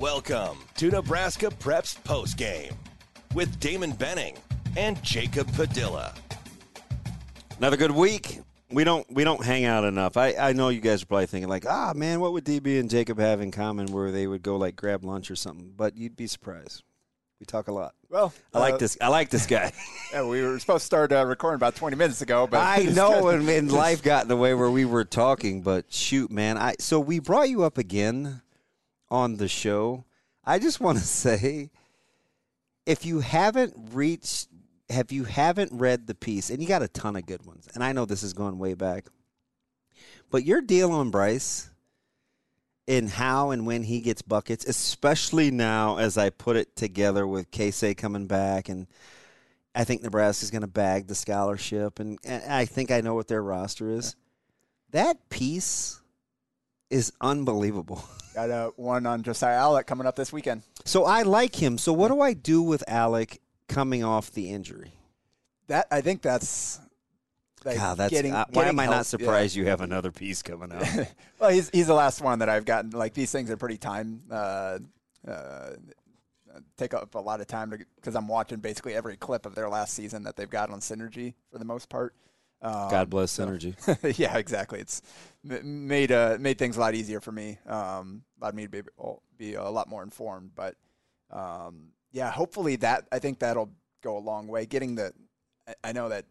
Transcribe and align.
Welcome 0.00 0.56
to 0.78 0.88
Nebraska 0.88 1.48
Preps 1.48 1.94
Postgame 2.04 2.72
with 3.34 3.60
Damon 3.60 3.92
Benning 3.92 4.34
and 4.74 5.00
Jacob 5.02 5.52
Padilla. 5.52 6.14
Another 7.58 7.76
good 7.76 7.90
week. 7.90 8.40
We 8.70 8.82
don't 8.82 9.06
we 9.12 9.24
don't 9.24 9.44
hang 9.44 9.66
out 9.66 9.84
enough. 9.84 10.16
I, 10.16 10.34
I 10.36 10.52
know 10.54 10.70
you 10.70 10.80
guys 10.80 11.02
are 11.02 11.06
probably 11.06 11.26
thinking 11.26 11.50
like, 11.50 11.66
ah 11.66 11.92
man, 11.94 12.18
what 12.18 12.32
would 12.32 12.46
DB 12.46 12.80
and 12.80 12.88
Jacob 12.88 13.18
have 13.18 13.42
in 13.42 13.50
common 13.50 13.92
where 13.92 14.10
they 14.10 14.26
would 14.26 14.42
go 14.42 14.56
like 14.56 14.74
grab 14.74 15.04
lunch 15.04 15.30
or 15.30 15.36
something? 15.36 15.74
But 15.76 15.98
you'd 15.98 16.16
be 16.16 16.26
surprised. 16.26 16.82
We 17.38 17.44
talk 17.44 17.68
a 17.68 17.72
lot. 17.72 17.92
Well, 18.08 18.32
I 18.54 18.58
like 18.58 18.74
uh, 18.74 18.78
this. 18.78 18.96
I 19.02 19.08
like 19.08 19.28
this 19.28 19.44
guy. 19.44 19.70
Yeah, 20.14 20.26
we 20.26 20.42
were 20.42 20.58
supposed 20.58 20.82
to 20.82 20.86
start 20.86 21.12
uh, 21.12 21.24
recording 21.24 21.56
about 21.56 21.76
20 21.76 21.94
minutes 21.94 22.20
ago, 22.20 22.48
but 22.50 22.58
I 22.58 22.82
know, 22.94 23.28
and, 23.28 23.46
and 23.48 23.70
life 23.72 24.02
got 24.02 24.22
in 24.22 24.28
the 24.28 24.36
way 24.36 24.54
where 24.54 24.70
we 24.70 24.84
were 24.86 25.04
talking. 25.04 25.60
But 25.60 25.92
shoot, 25.92 26.32
man, 26.32 26.56
I 26.56 26.76
so 26.78 26.98
we 26.98 27.18
brought 27.18 27.50
you 27.50 27.64
up 27.64 27.76
again 27.76 28.40
on 29.10 29.36
the 29.36 29.48
show. 29.48 30.04
I 30.44 30.58
just 30.58 30.80
want 30.80 30.98
to 30.98 31.04
say, 31.06 31.70
if 32.86 33.04
you 33.04 33.20
haven't 33.20 33.74
reached, 33.92 34.48
have 34.88 35.12
you 35.12 35.24
haven't 35.24 35.72
read 35.72 36.06
the 36.06 36.14
piece, 36.14 36.50
and 36.50 36.62
you 36.62 36.68
got 36.68 36.82
a 36.82 36.88
ton 36.88 37.16
of 37.16 37.26
good 37.26 37.44
ones, 37.44 37.68
and 37.74 37.84
I 37.84 37.92
know 37.92 38.04
this 38.04 38.22
is 38.22 38.32
going 38.32 38.58
way 38.58 38.74
back, 38.74 39.06
but 40.30 40.44
your 40.44 40.60
deal 40.60 40.92
on 40.92 41.10
Brice 41.10 41.70
in 42.90 43.06
how 43.06 43.50
and 43.50 43.66
when 43.66 43.84
he 43.84 44.00
gets 44.00 44.20
buckets, 44.20 44.64
especially 44.64 45.50
now 45.50 45.98
as 45.98 46.18
I 46.18 46.30
put 46.30 46.56
it 46.56 46.74
together 46.74 47.24
with 47.24 47.52
Casey 47.52 47.94
coming 47.94 48.26
back 48.26 48.68
and 48.68 48.88
I 49.76 49.84
think 49.84 50.02
Nebraska's 50.02 50.50
going 50.50 50.62
to 50.62 50.66
bag 50.66 51.06
the 51.06 51.14
scholarship 51.14 52.00
and, 52.00 52.18
and 52.24 52.42
I 52.52 52.64
think 52.64 52.90
I 52.90 53.00
know 53.00 53.14
what 53.14 53.28
their 53.28 53.44
roster 53.44 53.90
is. 53.90 54.16
That 54.90 55.30
piece 55.30 55.99
is 56.90 57.12
unbelievable. 57.20 58.04
got 58.34 58.50
a 58.50 58.72
one 58.76 59.06
on 59.06 59.22
Josiah 59.22 59.58
Allick 59.58 59.86
coming 59.86 60.06
up 60.06 60.16
this 60.16 60.32
weekend. 60.32 60.62
So 60.84 61.04
I 61.04 61.22
like 61.22 61.60
him. 61.60 61.78
So 61.78 61.92
what 61.92 62.08
do 62.08 62.20
I 62.20 62.32
do 62.32 62.62
with 62.62 62.84
Allick 62.88 63.38
coming 63.68 64.04
off 64.04 64.30
the 64.32 64.50
injury? 64.50 64.92
That 65.68 65.86
I 65.90 66.00
think 66.00 66.22
that's. 66.22 66.80
Like 67.62 67.76
God, 67.76 67.98
that's 67.98 68.10
getting, 68.10 68.32
uh, 68.32 68.46
why 68.48 68.62
getting 68.62 68.68
am 68.70 68.80
I 68.80 68.84
help- 68.84 68.96
not 68.96 69.06
surprised 69.06 69.54
you 69.54 69.66
have 69.66 69.82
another 69.82 70.10
piece 70.10 70.40
coming 70.40 70.72
out? 70.72 70.80
Yeah. 70.80 71.04
well, 71.38 71.50
he's 71.50 71.68
he's 71.68 71.88
the 71.88 71.94
last 71.94 72.22
one 72.22 72.38
that 72.38 72.48
I've 72.48 72.64
gotten. 72.64 72.90
Like 72.90 73.12
these 73.12 73.30
things 73.30 73.50
are 73.50 73.58
pretty 73.58 73.76
time. 73.76 74.22
Uh, 74.30 74.78
uh, 75.28 75.70
take 76.76 76.94
up 76.94 77.14
a 77.14 77.18
lot 77.18 77.40
of 77.40 77.46
time 77.46 77.72
because 77.96 78.16
I'm 78.16 78.28
watching 78.28 78.60
basically 78.60 78.94
every 78.94 79.16
clip 79.16 79.46
of 79.46 79.54
their 79.54 79.68
last 79.68 79.94
season 79.94 80.24
that 80.24 80.36
they've 80.36 80.50
got 80.50 80.70
on 80.70 80.80
Synergy 80.80 81.34
for 81.52 81.58
the 81.58 81.64
most 81.64 81.88
part. 81.88 82.14
Um, 82.62 82.90
God 82.90 83.10
bless 83.10 83.32
so- 83.32 83.46
Synergy. 83.46 84.18
yeah, 84.18 84.36
exactly. 84.36 84.80
It's 84.80 85.02
made 85.42 86.12
uh, 86.12 86.36
made 86.40 86.58
things 86.58 86.76
a 86.76 86.80
lot 86.80 86.94
easier 86.94 87.20
for 87.20 87.32
me. 87.32 87.58
Um, 87.66 88.22
allowed 88.40 88.54
me 88.54 88.64
to 88.64 88.68
be 88.68 88.82
be 89.38 89.54
a 89.54 89.68
lot 89.68 89.88
more 89.88 90.02
informed. 90.02 90.52
But 90.54 90.76
um, 91.30 91.88
yeah, 92.12 92.30
hopefully 92.30 92.76
that 92.76 93.06
I 93.10 93.18
think 93.18 93.38
that'll 93.38 93.70
go 94.02 94.16
a 94.16 94.20
long 94.20 94.46
way. 94.46 94.66
Getting 94.66 94.94
the 94.94 95.12
I- 95.84 95.92
know 95.92 96.08
that 96.08 96.26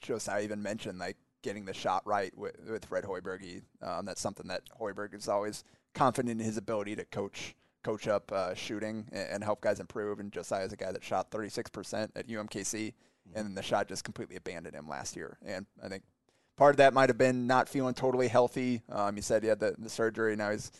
Josiah 0.00 0.42
even 0.42 0.62
mentioned 0.62 0.98
like 0.98 1.16
getting 1.42 1.64
the 1.64 1.74
shot 1.74 2.06
right 2.06 2.36
with, 2.36 2.56
with 2.68 2.84
Fred 2.84 3.04
Hoiberg. 3.04 3.62
Um, 3.82 4.06
that's 4.06 4.20
something 4.20 4.46
that 4.48 4.62
Hoiberg 4.80 5.14
is 5.14 5.28
always 5.28 5.64
confident 5.94 6.40
in 6.40 6.44
his 6.44 6.56
ability 6.56 6.96
to 6.96 7.04
coach 7.06 7.54
coach 7.82 8.06
up 8.06 8.30
uh, 8.30 8.54
shooting 8.54 9.08
and, 9.10 9.28
and 9.28 9.44
help 9.44 9.60
guys 9.60 9.80
improve. 9.80 10.20
And 10.20 10.30
Josiah 10.32 10.64
is 10.64 10.72
a 10.72 10.76
guy 10.76 10.92
that 10.92 11.02
shot 11.02 11.30
36% 11.32 12.10
at 12.14 12.28
UMKC, 12.28 12.94
and 13.34 13.46
then 13.46 13.54
the 13.54 13.62
shot 13.62 13.88
just 13.88 14.04
completely 14.04 14.36
abandoned 14.36 14.74
him 14.74 14.88
last 14.88 15.16
year. 15.16 15.38
And 15.44 15.66
I 15.82 15.88
think 15.88 16.02
part 16.56 16.72
of 16.72 16.76
that 16.78 16.94
might 16.94 17.08
have 17.08 17.18
been 17.18 17.46
not 17.46 17.68
feeling 17.68 17.94
totally 17.94 18.28
healthy. 18.28 18.82
Um, 18.90 19.16
he 19.16 19.22
said 19.22 19.42
he 19.42 19.48
had 19.48 19.60
the, 19.60 19.74
the 19.78 19.90
surgery. 19.90 20.36
Now 20.36 20.50
he's 20.50 20.70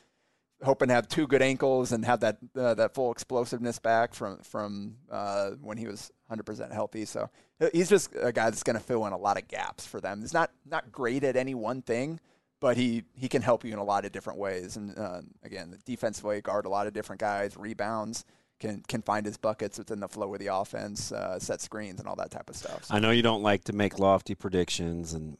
hoping 0.63 0.89
to 0.89 0.95
have 0.95 1.09
two 1.09 1.27
good 1.27 1.43
ankles 1.43 1.93
and 1.93 2.05
have 2.05 2.21
that 2.21 2.39
uh, 2.57 2.75
that 2.75 2.95
full 2.95 3.13
explosiveness 3.13 3.79
back 3.79 4.15
from 4.15 4.39
from 4.39 4.97
uh, 5.11 5.51
when 5.61 5.77
he 5.77 5.87
was 5.87 6.11
100% 6.31 6.73
healthy. 6.73 7.05
So 7.05 7.29
he's 7.73 7.89
just 7.89 8.15
a 8.21 8.33
guy 8.33 8.51
that's 8.51 8.63
going 8.63 8.79
to 8.79 8.83
fill 8.83 9.07
in 9.07 9.13
a 9.13 9.19
lot 9.19 9.37
of 9.37 9.49
gaps 9.49 9.87
for 9.87 10.01
them. 10.01 10.21
He's 10.21 10.35
not 10.35 10.51
not 10.65 10.93
great 10.93 11.25
at 11.25 11.37
any 11.37 11.55
one 11.55 11.83
thing, 11.83 12.21
but 12.61 12.77
he 12.77 13.05
he 13.15 13.29
can 13.29 13.43
help 13.43 13.65
you 13.65 13.73
in 13.73 13.79
a 13.79 13.85
lot 13.85 14.05
of 14.05 14.13
different 14.13 14.39
ways. 14.39 14.77
And 14.77 14.97
uh, 14.99 15.23
again, 15.43 15.77
defensively 15.85 16.41
guard 16.41 16.67
a 16.67 16.71
lot 16.71 16.87
of 16.87 16.93
different 16.93 17.21
guys, 17.21 17.57
rebounds. 17.57 18.25
Can, 18.63 18.81
can 18.87 19.03
find 19.03 19.27
his 19.27 19.37
buckets 19.37 19.77
within 19.77 19.99
the 19.99 20.07
flow 20.07 20.33
of 20.33 20.39
the 20.39 20.47
offense, 20.47 21.11
uh, 21.11 21.41
set 21.41 21.61
screens, 21.61 21.99
and 21.99 22.09
all 22.09 22.15
that 22.15 22.31
type 22.31 22.49
of 22.49 22.55
stuff. 22.55 22.85
So 22.85 22.95
I 22.95 23.01
know 23.01 23.11
you 23.11 23.21
don't 23.21 23.43
like 23.43 23.65
to 23.65 23.73
make 23.73 23.99
lofty 23.99 24.37
predictions, 24.37 25.15
and 25.15 25.37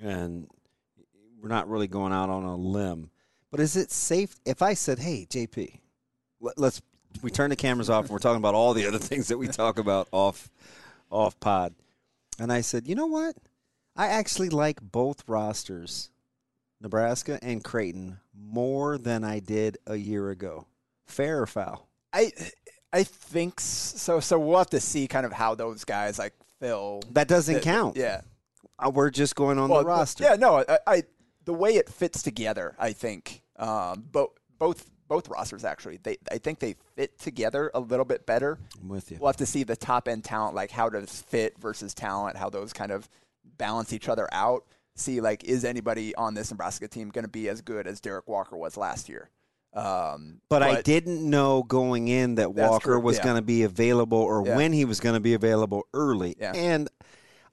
and 0.00 0.48
we're 1.38 1.50
not 1.50 1.68
really 1.68 1.86
going 1.86 2.14
out 2.14 2.30
on 2.30 2.44
a 2.44 2.56
limb. 2.56 3.10
But 3.50 3.60
is 3.60 3.76
it 3.76 3.90
safe 3.90 4.36
if 4.46 4.62
I 4.62 4.72
said, 4.72 5.00
"Hey, 5.00 5.26
JP, 5.28 5.80
let, 6.40 6.56
let's 6.56 6.80
we 7.20 7.30
turn 7.30 7.50
the 7.50 7.56
cameras 7.56 7.90
off 7.90 8.04
and 8.04 8.10
we're 8.10 8.20
talking 8.20 8.38
about 8.38 8.54
all 8.54 8.72
the 8.72 8.86
other 8.86 8.96
things 9.10 9.28
that 9.28 9.36
we 9.36 9.48
talk 9.48 9.78
about 9.78 10.08
off 10.10 10.48
off 11.10 11.38
pod," 11.40 11.74
and 12.38 12.50
I 12.50 12.62
said, 12.62 12.88
"You 12.88 12.94
know 12.94 13.04
what? 13.04 13.36
I 13.94 14.06
actually 14.06 14.48
like 14.48 14.80
both 14.80 15.28
rosters, 15.28 16.08
Nebraska 16.80 17.38
and 17.42 17.62
Creighton, 17.62 18.20
more 18.34 18.96
than 18.96 19.24
I 19.24 19.40
did 19.40 19.76
a 19.86 19.96
year 19.96 20.30
ago. 20.30 20.68
Fair 21.04 21.42
or 21.42 21.46
foul?" 21.46 21.90
I 22.12 22.32
I 22.92 23.04
think 23.04 23.60
so. 23.60 24.20
So 24.20 24.38
we'll 24.38 24.58
have 24.58 24.70
to 24.70 24.80
see 24.80 25.06
kind 25.08 25.24
of 25.26 25.32
how 25.32 25.54
those 25.54 25.84
guys 25.84 26.18
like 26.18 26.34
fill. 26.60 27.02
That 27.12 27.28
doesn't 27.28 27.54
the- 27.54 27.60
count. 27.60 27.96
Yeah. 27.96 28.22
Uh, 28.78 28.90
We're 28.90 29.10
just 29.10 29.34
going 29.36 29.58
on 29.58 29.68
Well, 29.70 29.80
the 29.80 29.86
roster. 29.86 30.24
Yeah, 30.24 30.36
no, 30.36 30.64
I, 30.68 30.78
I 30.86 31.02
the 31.44 31.54
way 31.54 31.76
it 31.76 31.88
fits 31.88 32.22
together, 32.22 32.74
I 32.78 32.92
think, 32.92 33.42
um, 33.56 34.04
both 34.10 34.30
both 34.58 34.88
both 35.08 35.28
rosters 35.28 35.64
actually, 35.64 35.98
they 36.02 36.16
I 36.30 36.38
think 36.38 36.58
they 36.58 36.74
fit 36.96 37.18
together 37.18 37.70
a 37.74 37.80
little 37.80 38.04
bit 38.04 38.26
better. 38.26 38.58
I'm 38.80 38.88
with 38.88 39.10
you. 39.10 39.18
We'll 39.20 39.28
have 39.28 39.36
to 39.38 39.46
see 39.46 39.62
the 39.62 39.76
top 39.76 40.08
end 40.08 40.24
talent, 40.24 40.54
like 40.54 40.70
how 40.70 40.88
does 40.88 41.20
fit 41.22 41.58
versus 41.58 41.94
talent, 41.94 42.36
how 42.36 42.48
those 42.50 42.72
kind 42.72 42.90
of 42.90 43.08
balance 43.58 43.92
each 43.92 44.08
other 44.08 44.28
out. 44.32 44.64
See, 44.94 45.20
like, 45.20 45.44
is 45.44 45.64
anybody 45.64 46.14
on 46.16 46.34
this 46.34 46.50
Nebraska 46.50 46.86
team 46.88 47.08
going 47.10 47.24
to 47.24 47.30
be 47.30 47.48
as 47.48 47.60
good 47.62 47.86
as 47.86 48.00
Derrick 48.00 48.28
Walker 48.28 48.56
was 48.56 48.76
last 48.76 49.08
year? 49.08 49.30
Um, 49.74 50.40
But, 50.48 50.62
I 50.62 50.82
didn't 50.82 51.28
know 51.28 51.62
going 51.62 52.08
in 52.08 52.34
that 52.34 52.54
Walker 52.54 52.98
was 53.00 53.16
yeah. 53.16 53.24
going 53.24 53.36
to 53.36 53.42
be 53.42 53.62
available 53.62 54.18
or 54.18 54.46
Yeah. 54.46 54.56
when 54.56 54.72
he 54.72 54.84
was 54.84 55.00
going 55.00 55.14
to 55.14 55.20
be 55.20 55.34
available 55.34 55.84
early. 55.94 56.36
Yeah. 56.38 56.52
And 56.54 56.88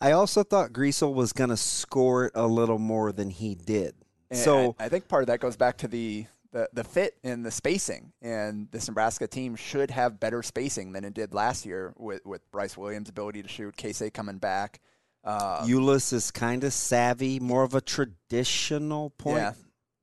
I 0.02 0.12
also 0.12 0.44
thought 0.44 0.74
Griesel 0.74 1.14
was 1.14 1.34
going 1.34 1.50
to 1.50 1.58
score 1.58 2.26
it 2.26 2.32
a 2.36 2.46
little 2.48 2.78
more 2.78 3.12
than 3.12 3.30
he 3.30 3.56
did. 3.56 3.96
And 4.30 4.40
so 4.40 4.76
I, 4.80 4.86
I 4.86 4.90
think 4.90 5.08
part 5.08 5.24
of 5.24 5.28
that 5.28 5.40
goes 5.40 5.56
back 5.58 5.78
to 5.80 5.88
the, 5.88 6.26
the 6.52 6.70
the 6.74 6.84
fit 6.84 7.16
and 7.24 7.46
the 7.46 7.52
spacing. 7.52 8.12
And 8.22 8.68
this 8.72 8.88
Nebraska 8.88 9.28
team 9.28 9.56
should 9.56 9.90
have 9.92 10.20
better 10.20 10.44
spacing 10.44 10.92
than 10.92 11.06
it 11.06 11.14
did 11.14 11.34
last 11.34 11.66
year 11.66 11.94
with, 11.98 12.26
with 12.26 12.50
Brice 12.52 12.78
Williams' 12.78 13.10
ability 13.10 13.44
to 13.44 13.50
shoot, 13.50 13.76
Casey 13.78 14.10
coming 14.10 14.38
back. 14.40 14.82
Uh, 15.24 15.66
Ulis 15.66 16.14
is 16.14 16.32
kind 16.32 16.64
of 16.64 16.72
savvy, 16.74 17.40
more 17.40 17.64
of 17.64 17.76
a 17.76 17.82
traditional 17.82 19.10
point. 19.12 19.56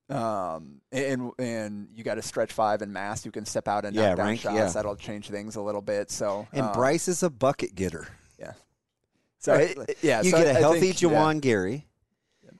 Yeah. 0.08 0.54
Um, 0.54 0.80
and 0.92 1.32
and 1.38 1.88
you 1.94 2.04
got 2.04 2.16
a 2.18 2.22
stretch 2.22 2.52
five 2.52 2.80
and 2.82 2.92
Mast. 2.92 3.24
You 3.26 3.32
can 3.32 3.44
step 3.44 3.66
out 3.68 3.84
and 3.84 3.94
Yeah, 3.94 4.08
knock 4.10 4.16
down 4.18 4.26
rank- 4.26 4.40
shots. 4.40 4.54
yeah. 4.54 4.68
That'll 4.68 4.96
change 4.96 5.28
things 5.28 5.56
a 5.56 5.60
little 5.60 5.82
bit. 5.82 6.10
So 6.10 6.46
And 6.52 6.66
um, 6.66 6.72
Brice 6.72 7.08
is 7.08 7.22
a 7.22 7.30
bucket 7.30 7.74
getter. 7.74 8.06
yeah. 8.38 8.52
So 9.38 9.54
Right? 9.54 9.76
it- 9.76 9.98
yeah, 10.02 10.22
you 10.22 10.30
so 10.30 10.38
get 10.38 10.46
a 10.46 10.50
I 10.58 10.60
healthy 10.60 10.80
think, 10.92 11.02
yeah. 11.02 11.08
Juwan 11.08 11.40
Gary. 11.40 11.86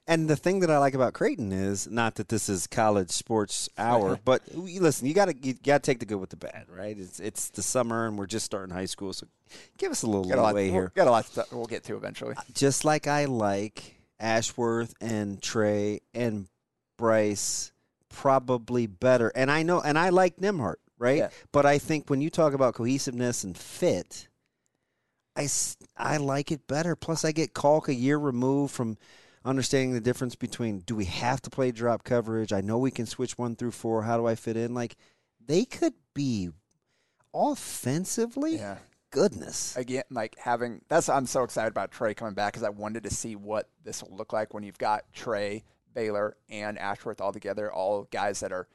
And 0.09 0.29
the 0.31 0.37
thing 0.37 0.61
that 0.61 0.71
I 0.71 0.79
like 0.79 0.95
about 0.95 1.15
Creighton 1.15 1.51
is 1.53 1.89
not 1.91 2.15
that 2.17 2.29
this 2.29 2.49
is 2.49 2.69
college 2.69 3.11
sports 3.11 3.69
hour, 3.79 4.19
but 4.25 4.43
listen, 4.55 5.09
you 5.09 5.15
got 5.15 5.25
to 5.25 5.35
you 5.37 5.55
got 5.55 5.83
to 5.83 5.91
take 5.91 5.99
the 5.99 6.07
good 6.07 6.19
with 6.21 6.31
the 6.31 6.37
bad, 6.37 6.67
right? 6.69 6.97
It's 6.97 7.19
it's 7.19 7.49
the 7.51 7.63
summer 7.63 8.07
and 8.07 8.17
we're 8.17 8.27
just 8.27 8.45
starting 8.47 8.73
high 8.73 8.85
school, 8.87 9.13
so 9.13 9.27
give 9.79 9.91
us 9.91 10.03
a 10.03 10.07
little 10.07 10.25
Got 10.25 10.39
lot, 10.39 10.55
leeway 10.55 10.67
we'll- 10.71 10.81
here. 10.83 10.93
Got 10.95 11.09
a 11.09 11.11
lot 11.11 11.27
to, 11.35 11.47
we'll 11.51 11.67
get 11.67 11.83
to 11.85 11.97
eventually. 11.97 12.37
Just 12.55 12.85
like 12.85 13.09
I 13.09 13.25
like 13.25 13.97
Ashworth 14.21 14.95
and 15.01 15.43
Trey 15.43 16.01
and 16.15 16.47
Bryce 16.97 17.73
probably 18.09 18.87
better, 18.87 19.31
and 19.35 19.51
I 19.51 19.63
know, 19.63 19.81
and 19.81 19.99
I 19.99 20.09
like 20.09 20.37
Nembhard, 20.37 20.77
right? 20.99 21.19
Yeah. 21.19 21.29
But 21.53 21.67
I 21.67 21.79
think 21.79 22.09
when 22.09 22.21
you 22.21 22.31
talk 22.31 22.55
about 22.55 22.75
cohesiveness 22.75 23.45
and 23.45 23.57
fit, 23.57 24.29
I, 25.37 25.49
I 25.97 26.17
like 26.17 26.51
it 26.51 26.67
better. 26.67 26.97
Plus, 26.97 27.25
I 27.25 27.33
get 27.33 27.55
Kalk 27.55 27.89
a 27.89 27.95
year 27.95 28.17
removed 28.19 28.75
from 28.75 28.97
understanding 29.45 29.93
the 29.93 30.01
difference 30.01 30.35
between 30.35 30.81
do 30.81 30.97
we 30.97 31.05
have 31.05 31.41
to 31.43 31.51
play 31.51 31.71
drop 31.71 32.05
coverage? 32.05 32.53
I 32.53 32.63
know 32.63 32.79
we 32.79 32.91
can 32.91 33.07
switch 33.07 33.39
one 33.39 33.55
through 33.55 33.73
four. 33.73 34.03
How 34.03 34.17
do 34.17 34.27
I 34.27 34.35
fit 34.35 34.57
in? 34.57 34.75
Like, 34.75 34.97
they 35.45 35.65
could 35.65 35.95
be 36.15 36.51
offensively. 37.35 38.57
Yeah. 38.57 38.79
Goodness. 39.11 39.75
again, 39.77 40.03
like 40.11 40.37
having 40.37 40.83
that's 40.89 41.09
I'm 41.09 41.25
so 41.27 41.43
excited 41.45 41.69
about 41.69 41.91
Trey 41.91 42.13
coming 42.13 42.35
back 42.35 42.53
because 42.53 42.65
I 42.65 42.69
wanted 42.69 43.05
to 43.05 43.11
see 43.11 43.35
what 43.35 43.67
this 43.83 44.03
will 44.03 44.15
look 44.15 44.35
like 44.35 44.53
when 44.53 44.63
you've 44.63 44.77
got 44.77 45.05
Trey, 45.15 45.65
Baylor, 45.97 46.37
and 46.49 46.79
Ashworth 46.79 47.21
all 47.21 47.33
together, 47.33 47.73
all 47.73 48.07
guys 48.13 48.39
that 48.41 48.53
are 48.53 48.69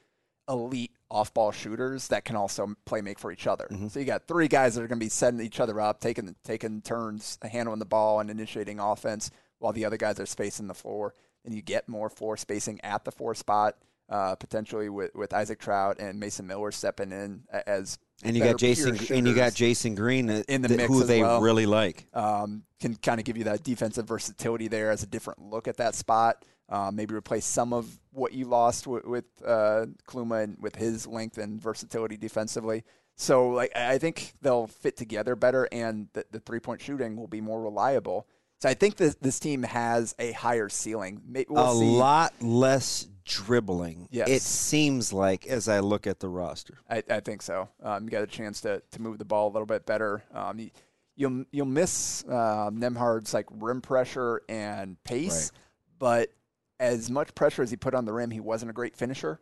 elite 0.49 0.91
off-ball 1.09 1.51
shooters 1.51 2.09
that 2.09 2.25
can 2.25 2.35
also 2.35 2.73
play 2.85 2.99
make 2.99 3.19
for 3.19 3.31
each 3.31 3.47
other. 3.47 3.67
So 3.89 3.99
you 3.99 4.05
got 4.05 4.27
three 4.27 4.49
guys 4.49 4.75
that 4.75 4.81
are 4.81 4.87
going 4.87 4.99
to 4.99 5.05
be 5.05 5.09
setting 5.09 5.39
each 5.39 5.59
other 5.61 5.79
up, 5.79 6.01
taking 6.01 6.35
taking 6.43 6.81
turns, 6.81 7.37
handling 7.41 7.79
the 7.79 7.85
ball 7.85 8.19
and 8.19 8.29
initiating 8.29 8.79
offense, 8.79 9.31
while 9.59 9.71
the 9.71 9.85
other 9.85 9.97
guys 9.97 10.19
are 10.19 10.25
spacing 10.25 10.67
the 10.67 10.73
floor. 10.73 11.13
And 11.45 11.53
you 11.53 11.61
get 11.61 11.87
more 11.87 12.09
floor 12.09 12.37
spacing 12.37 12.81
at 12.83 13.05
the 13.05 13.11
four 13.11 13.33
spot, 13.35 13.77
uh, 14.09 14.35
potentially 14.35 14.89
with, 14.89 15.15
with 15.15 15.33
Isaac 15.33 15.59
Traudt 15.59 15.99
and 15.99 16.19
Mason 16.19 16.47
Miller 16.47 16.71
stepping 16.71 17.11
in 17.11 17.43
as 17.65 17.97
And 18.23 18.35
you 18.35 18.43
got 18.43 18.57
Jasen, 18.57 19.09
and 19.15 19.27
you 19.27 19.33
got 19.33 19.53
Jasen 19.53 19.95
Green, 19.95 20.29
in 20.29 20.61
the 20.61 20.67
th- 20.67 20.77
mix 20.77 20.87
who 20.87 21.03
they 21.03 21.21
well. 21.21 21.41
really 21.41 21.65
like. 21.65 22.07
um, 22.13 22.63
can 22.79 22.95
kind 22.95 23.19
of 23.19 23.25
give 23.25 23.37
you 23.37 23.45
that 23.45 23.63
defensive 23.63 24.07
versatility 24.07 24.67
there 24.67 24.91
as 24.91 25.03
a 25.03 25.07
different 25.07 25.41
look 25.41 25.67
at 25.67 25.77
that 25.77 25.95
spot. 25.95 26.45
Um, 26.71 26.95
maybe 26.95 27.13
replace 27.13 27.45
some 27.45 27.73
of 27.73 27.99
what 28.11 28.31
you 28.31 28.45
lost 28.45 28.87
with, 28.87 29.03
with 29.03 29.25
uh, 29.45 29.87
Kaluma 30.07 30.43
and 30.43 30.57
with 30.57 30.77
his 30.77 31.05
length 31.05 31.37
and 31.37 31.61
versatility 31.61 32.15
defensively. 32.15 32.85
So, 33.17 33.49
like, 33.49 33.75
I 33.75 33.97
think 33.97 34.33
they'll 34.41 34.67
fit 34.67 34.95
together 34.95 35.35
better, 35.35 35.67
and 35.71 36.07
the, 36.13 36.25
the 36.31 36.39
three 36.39 36.61
point 36.61 36.81
shooting 36.81 37.17
will 37.17 37.27
be 37.27 37.41
more 37.41 37.61
reliable. 37.61 38.25
So, 38.61 38.69
I 38.69 38.73
think 38.73 38.95
this 38.95 39.15
this 39.15 39.39
team 39.39 39.63
has 39.63 40.15
a 40.17 40.31
higher 40.31 40.69
ceiling. 40.69 41.21
We'll 41.49 41.71
a 41.71 41.75
see. 41.75 41.85
lot 41.85 42.33
less 42.41 43.07
dribbling. 43.25 44.07
Yes. 44.09 44.29
It 44.29 44.41
seems 44.41 45.13
like 45.13 45.47
as 45.47 45.67
I 45.67 45.79
look 45.79 46.07
at 46.07 46.19
the 46.19 46.29
roster. 46.29 46.77
I, 46.89 47.03
I 47.09 47.19
think 47.19 47.41
so. 47.41 47.69
Um, 47.83 48.05
you 48.05 48.09
got 48.09 48.23
a 48.23 48.27
chance 48.27 48.61
to, 48.61 48.81
to 48.91 49.01
move 49.01 49.17
the 49.17 49.25
ball 49.25 49.47
a 49.49 49.51
little 49.51 49.65
bit 49.65 49.85
better. 49.85 50.23
Um, 50.33 50.59
you, 50.59 50.69
you'll 51.15 51.45
you'll 51.51 51.65
miss 51.65 52.23
uh, 52.27 52.69
Nembhard's 52.71 53.33
like 53.33 53.45
rim 53.51 53.81
pressure 53.81 54.41
and 54.49 55.01
pace, 55.03 55.51
but 55.99 56.31
as 56.81 57.11
much 57.11 57.33
pressure 57.35 57.61
as 57.61 57.69
he 57.69 57.77
put 57.77 57.93
on 57.93 58.05
the 58.05 58.11
rim, 58.11 58.31
he 58.31 58.39
wasn't 58.39 58.71
a 58.71 58.73
great 58.73 58.97
finisher. 58.97 59.39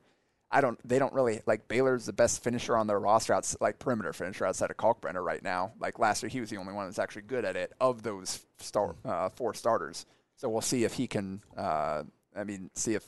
I 0.51 0.61
don't. 0.61 0.79
They 0.87 0.99
don't 0.99 1.13
really 1.13 1.41
like 1.45 1.67
Baylor's 1.67 2.05
the 2.05 2.13
best 2.13 2.43
finisher 2.43 2.75
on 2.75 2.87
their 2.87 2.99
roster, 2.99 3.33
outs, 3.33 3.55
like 3.61 3.79
perimeter 3.79 4.11
finisher 4.13 4.45
outside 4.45 4.71
of 4.71 4.77
Kalkbrenner 4.77 5.23
right 5.23 5.41
now. 5.41 5.71
Like 5.79 5.99
last 5.99 6.21
year, 6.21 6.29
he 6.29 6.41
was 6.41 6.49
the 6.49 6.57
only 6.57 6.73
one 6.73 6.85
that's 6.85 6.99
actually 6.99 7.21
good 7.23 7.45
at 7.45 7.55
it 7.55 7.71
of 7.79 8.03
those 8.03 8.45
star, 8.57 8.95
uh, 9.05 9.29
four 9.29 9.53
starters. 9.53 10.05
So 10.35 10.49
we'll 10.49 10.61
see 10.61 10.83
if 10.83 10.93
he 10.93 11.07
can. 11.07 11.41
Uh, 11.55 12.03
I 12.35 12.43
mean, 12.43 12.71
see 12.73 12.95
if 12.95 13.05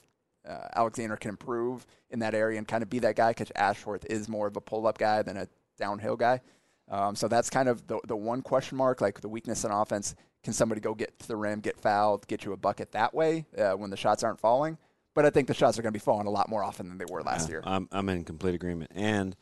uh, 0.47 0.67
Alexander 0.75 1.17
can 1.17 1.29
improve 1.29 1.85
in 2.09 2.19
that 2.19 2.33
area 2.33 2.57
and 2.57 2.67
kind 2.67 2.83
of 2.83 2.89
be 2.89 2.99
that 2.99 3.15
guy 3.15 3.31
because 3.31 3.51
Ashworth 3.55 4.05
is 4.05 4.29
more 4.29 4.47
of 4.47 4.55
a 4.55 4.61
pull 4.61 4.87
up 4.87 4.97
guy 4.97 5.21
than 5.23 5.37
a 5.37 5.47
downhill 5.77 6.15
guy. 6.15 6.41
Um, 6.89 7.15
so 7.15 7.27
that's 7.27 7.49
kind 7.49 7.69
of 7.69 7.87
the, 7.87 7.99
the 8.07 8.15
one 8.15 8.41
question 8.41 8.77
mark, 8.77 9.01
like 9.01 9.21
the 9.21 9.29
weakness 9.29 9.63
in 9.63 9.71
offense. 9.71 10.15
Can 10.43 10.53
somebody 10.53 10.81
go 10.81 10.95
get 10.95 11.17
to 11.19 11.27
the 11.27 11.35
rim, 11.35 11.59
get 11.59 11.79
fouled, 11.79 12.27
get 12.27 12.45
you 12.45 12.53
a 12.53 12.57
bucket 12.57 12.91
that 12.93 13.13
way 13.13 13.45
uh, 13.57 13.73
when 13.73 13.89
the 13.89 13.97
shots 13.97 14.23
aren't 14.23 14.39
falling? 14.39 14.77
But 15.13 15.25
I 15.25 15.29
think 15.29 15.47
the 15.47 15.53
shots 15.53 15.77
are 15.77 15.81
going 15.81 15.93
to 15.93 15.99
be 15.99 16.03
falling 16.03 16.25
a 16.25 16.31
lot 16.31 16.49
more 16.49 16.63
often 16.63 16.89
than 16.89 16.97
they 16.97 17.05
were 17.09 17.21
last 17.21 17.47
Yeah, 17.47 17.55
year. 17.55 17.63
I'm 17.65 17.87
I'm 17.91 18.09
in 18.09 18.23
complete 18.23 18.55
agreement. 18.55 18.91
And 18.95 19.35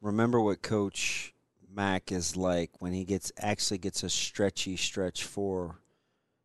remember 0.00 0.40
what 0.40 0.62
Coach 0.62 1.32
Mack 1.72 2.10
is 2.12 2.36
like 2.36 2.70
when 2.80 2.92
he 2.92 3.04
gets 3.04 3.32
actually 3.38 3.78
gets 3.78 4.02
a 4.02 4.10
stretchy 4.10 4.76
stretch 4.76 5.24
four. 5.24 5.78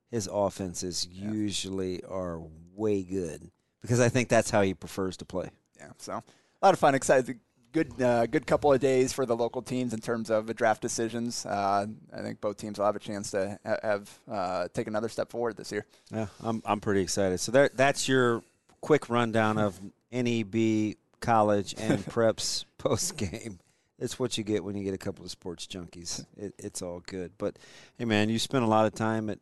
His 0.10 0.28
offenses 0.32 1.08
usually 1.10 2.04
are 2.04 2.42
way 2.76 3.02
good 3.02 3.50
because 3.82 4.02
I 4.02 4.10
think 4.10 4.28
that's 4.28 4.50
how 4.50 4.62
he 4.62 4.74
prefers 4.74 5.16
to 5.18 5.26
play. 5.26 5.50
Yeah, 5.78 5.92
so 5.98 6.14
a 6.14 6.66
lot 6.66 6.74
of 6.74 6.80
fun, 6.80 6.96
excited. 6.96 7.40
Good, 7.74 8.02
uh, 8.02 8.26
good 8.26 8.46
couple 8.46 8.74
of 8.74 8.82
days 8.82 9.14
for 9.14 9.26
the 9.26 9.36
local 9.36 9.62
teams 9.62 9.94
in 9.94 10.02
terms 10.02 10.30
of 10.30 10.46
the 10.46 10.54
draft 10.54 10.82
decisions. 10.82 11.46
Uh, 11.46 11.88
I 12.14 12.22
think 12.22 12.42
both 12.42 12.58
teams 12.58 12.78
will 12.78 12.86
have 12.86 12.98
a 12.98 13.00
chance 13.00 13.32
to 13.32 13.58
ha- 13.66 13.78
have 13.82 14.20
uh, 14.30 14.68
take 14.74 14.88
another 14.88 15.08
step 15.08 15.30
forward 15.30 15.56
this 15.56 15.72
year. 15.72 15.86
Yeah, 16.12 16.28
I'm 16.42 16.62
I'm 16.66 16.82
pretty 16.82 17.02
excited. 17.02 17.40
So 17.40 17.52
there, 17.52 17.70
that's 17.74 18.10
your 18.10 18.44
quick 18.82 19.10
rundown 19.10 19.58
of 19.58 19.80
NEB 20.12 20.96
college 21.22 21.74
and 21.78 22.00
preps 22.06 22.66
post 22.78 23.16
game. 23.16 23.60
It's 24.00 24.20
what 24.20 24.38
you 24.38 24.44
get 24.44 24.64
when 24.64 24.76
you 24.76 24.84
get 24.84 24.94
a 24.94 24.98
couple 24.98 25.24
of 25.24 25.32
sports 25.32 25.68
junkies. 25.68 26.26
It, 26.36 26.54
it's 26.58 26.82
all 26.82 27.02
good. 27.06 27.32
But 27.38 27.58
hey, 27.98 28.06
man, 28.06 28.30
you 28.30 28.40
spent 28.40 28.66
a 28.66 28.68
lot 28.68 28.86
of 28.86 28.96
time 28.96 29.30
at 29.30 29.40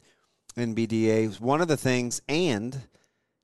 NBDA. 0.55 1.39
One 1.39 1.61
of 1.61 1.67
the 1.67 1.77
things, 1.77 2.21
and 2.27 2.77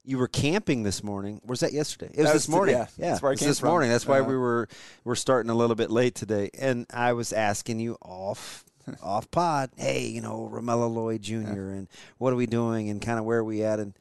you 0.05 0.17
were 0.17 0.27
camping 0.27 0.83
this 0.83 1.03
morning. 1.03 1.41
Was 1.45 1.61
that 1.61 1.73
yesterday? 1.73 2.11
It 2.13 2.17
was 2.17 2.27
That 2.27 2.33
this 2.33 2.47
was- 2.47 2.49
morning. 2.49 2.75
yeah, 2.75 2.87
yeah, 2.97 3.09
that's 3.11 3.21
where 3.21 3.29
I 3.29 3.31
it 3.31 3.33
was 3.33 3.39
came 3.39 3.49
this 3.49 3.59
from. 3.59 3.69
morning. 3.69 3.89
That's 3.89 4.05
why 4.05 4.19
Uh, 4.19 4.23
we 4.25 4.37
were 4.37 4.67
we're 5.03 5.15
starting 5.15 5.49
a 5.49 5.55
little 5.55 5.75
bit 5.75 5.89
late 5.91 6.15
today. 6.15 6.49
And 6.57 6.85
I 6.93 7.13
was 7.13 7.33
asking 7.33 7.79
you 7.79 7.97
off 8.01 8.63
off 9.01 9.29
pod, 9.31 9.71
hey, 9.77 10.05
you 10.07 10.21
know, 10.21 10.45
Ramel 10.45 10.87
Lloyd 10.89 11.21
Jr. 11.23 11.35
and 11.71 11.87
what 12.19 12.31
are 12.33 12.35
we 12.35 12.45
doing 12.45 12.89
and 12.89 13.01
kind 13.01 13.17
of 13.19 13.25
where 13.25 13.39
are 13.39 13.43
we 13.43 13.63
at? 13.63 13.79
And 13.79 13.97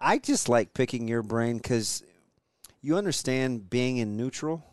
I 0.00 0.18
just 0.18 0.48
like 0.48 0.72
picking 0.72 1.08
your 1.08 1.22
brain 1.22 1.58
because 1.58 2.02
you 2.80 2.96
understand 2.96 3.68
being 3.68 3.98
in 3.98 4.16
neutral, 4.16 4.64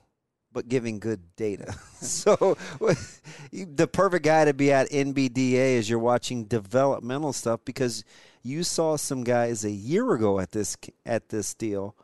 but 0.53 0.69
giving 0.69 0.99
good 0.99 1.35
data. 1.35 1.75
so 2.01 2.57
the 3.51 3.87
perfect 3.87 4.23
guy 4.23 4.45
to 4.45 4.53
be 4.53 4.71
at 4.71 4.89
NBDA 4.89 5.75
is 5.75 5.89
you're 5.89 5.99
watching 5.99 6.45
developmental 6.45 7.33
stuff 7.33 7.59
because 7.65 8.05
you 8.47 8.63
saw 8.63 8.95
some 8.95 9.23
guys 9.23 9.63
a 9.65 9.71
year 9.71 10.13
ago 10.13 10.39
at 10.39 10.51
this 10.51 10.77
at 11.05 11.29
this 11.29 11.53
deal 11.53 11.95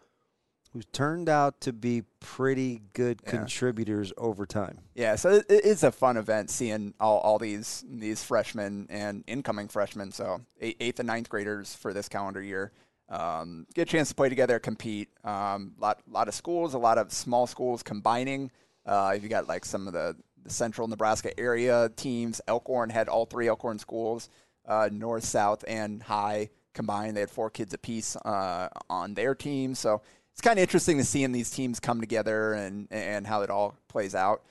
who 0.73 0.81
turned 0.91 1.29
out 1.29 1.61
to 1.61 1.71
be 1.71 2.01
pretty 2.19 2.81
good 2.93 3.21
Yeah. 3.23 3.29
contributors 3.29 4.11
over 4.17 4.45
time. 4.47 4.79
Yeah, 4.95 5.15
so 5.15 5.29
it, 5.33 5.45
it 5.47 5.65
is 5.65 5.83
a 5.83 5.91
fun 5.91 6.17
event 6.17 6.49
seeing 6.49 6.95
all, 6.99 7.19
all 7.19 7.37
these 7.39 7.83
these 7.87 8.23
freshmen 8.23 8.87
and 8.89 9.23
incoming 9.27 9.67
freshmen. 9.67 10.11
So 10.11 10.41
eighth 10.59 10.99
and 10.99 11.07
ninth 11.07 11.29
graders 11.29 11.75
for 11.75 11.93
this 11.93 12.09
calendar 12.09 12.41
year 12.41 12.71
um, 13.09 13.67
get 13.75 13.83
a 13.87 13.91
chance 13.91 14.09
to 14.09 14.15
play 14.15 14.29
together, 14.29 14.57
compete. 14.59 15.09
Um, 15.23 15.73
lot 15.79 16.01
lot 16.09 16.27
of 16.27 16.33
schools, 16.33 16.73
a 16.73 16.79
lot 16.79 16.97
of 16.97 17.11
small 17.13 17.45
schools 17.47 17.83
combining. 17.83 18.49
Uh, 18.85 19.15
you 19.21 19.29
got 19.29 19.47
like 19.47 19.65
some 19.65 19.85
of 19.87 19.93
the, 19.93 20.15
the 20.43 20.49
central 20.49 20.87
Nebraska 20.87 21.37
area 21.39 21.89
teams. 21.95 22.41
Elkhorn 22.47 22.89
had 22.89 23.07
all 23.09 23.25
three 23.25 23.47
Elkhorn 23.47 23.77
schools, 23.77 24.29
uh, 24.65 24.89
north, 24.91 25.23
south, 25.23 25.63
and 25.67 26.03
high 26.03 26.49
combined. 26.73 27.15
They 27.15 27.21
had 27.21 27.29
four 27.29 27.49
kids 27.49 27.73
apiece 27.73 28.15
uh, 28.15 28.69
on 28.89 29.13
their 29.13 29.35
team. 29.35 29.75
So 29.75 30.01
it's 30.31 30.41
kind 30.41 30.57
of 30.57 30.63
interesting 30.63 30.97
to 30.97 31.03
seeing 31.03 31.31
these 31.31 31.51
teams 31.51 31.79
come 31.79 31.99
together 32.01 32.53
and 32.53 32.87
and 32.91 33.27
how 33.27 33.41
it 33.41 33.49
all 33.49 33.75
plays 33.87 34.15
out 34.15 34.43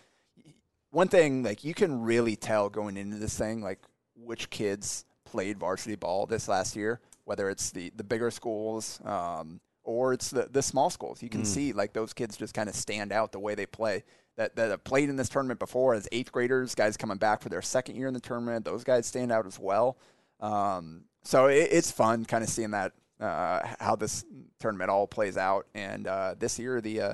one 0.92 1.08
thing 1.08 1.42
like 1.42 1.64
you 1.64 1.74
can 1.74 2.00
really 2.00 2.36
tell 2.36 2.68
going 2.68 2.96
into 2.96 3.16
this 3.16 3.36
thing 3.36 3.60
like 3.60 3.80
which 4.14 4.48
kids 4.50 5.04
played 5.24 5.58
varsity 5.58 5.96
ball 5.96 6.26
this 6.26 6.46
last 6.46 6.76
year 6.76 7.00
whether 7.24 7.50
it's 7.50 7.70
the 7.70 7.90
the 7.96 8.04
bigger 8.04 8.30
schools 8.30 9.00
um, 9.04 9.60
or 9.82 10.12
it's 10.12 10.30
the 10.30 10.48
the 10.52 10.62
small 10.62 10.90
schools 10.90 11.22
you 11.22 11.28
can 11.28 11.44
see 11.44 11.72
like 11.72 11.92
those 11.92 12.12
kids 12.12 12.36
just 12.36 12.54
kind 12.54 12.68
of 12.68 12.74
stand 12.74 13.10
out 13.10 13.32
the 13.32 13.40
way 13.40 13.54
they 13.54 13.66
play 13.66 14.04
that 14.36 14.56
that 14.56 14.70
have 14.70 14.84
played 14.84 15.08
in 15.08 15.16
this 15.16 15.28
tournament 15.28 15.58
before 15.58 15.94
as 15.94 16.08
eighth 16.12 16.32
graders 16.32 16.74
guys 16.74 16.96
coming 16.96 17.18
back 17.18 17.42
for 17.42 17.48
their 17.48 17.62
second 17.62 17.96
year 17.96 18.08
in 18.08 18.14
the 18.14 18.20
tournament 18.20 18.64
those 18.64 18.84
guys 18.84 19.06
stand 19.06 19.30
out 19.32 19.46
as 19.46 19.58
well 19.58 19.96
um, 20.40 21.04
so 21.22 21.46
it, 21.46 21.68
it's 21.70 21.90
fun 21.90 22.24
kind 22.24 22.42
of 22.42 22.50
seeing 22.50 22.72
that 22.72 22.92
uh, 23.20 23.60
how 23.78 23.94
this 23.94 24.24
tournament 24.58 24.90
all 24.90 25.06
plays 25.06 25.36
out 25.36 25.66
and 25.74 26.06
uh, 26.06 26.34
this 26.38 26.58
year 26.58 26.80
the 26.80 27.00
uh, 27.00 27.12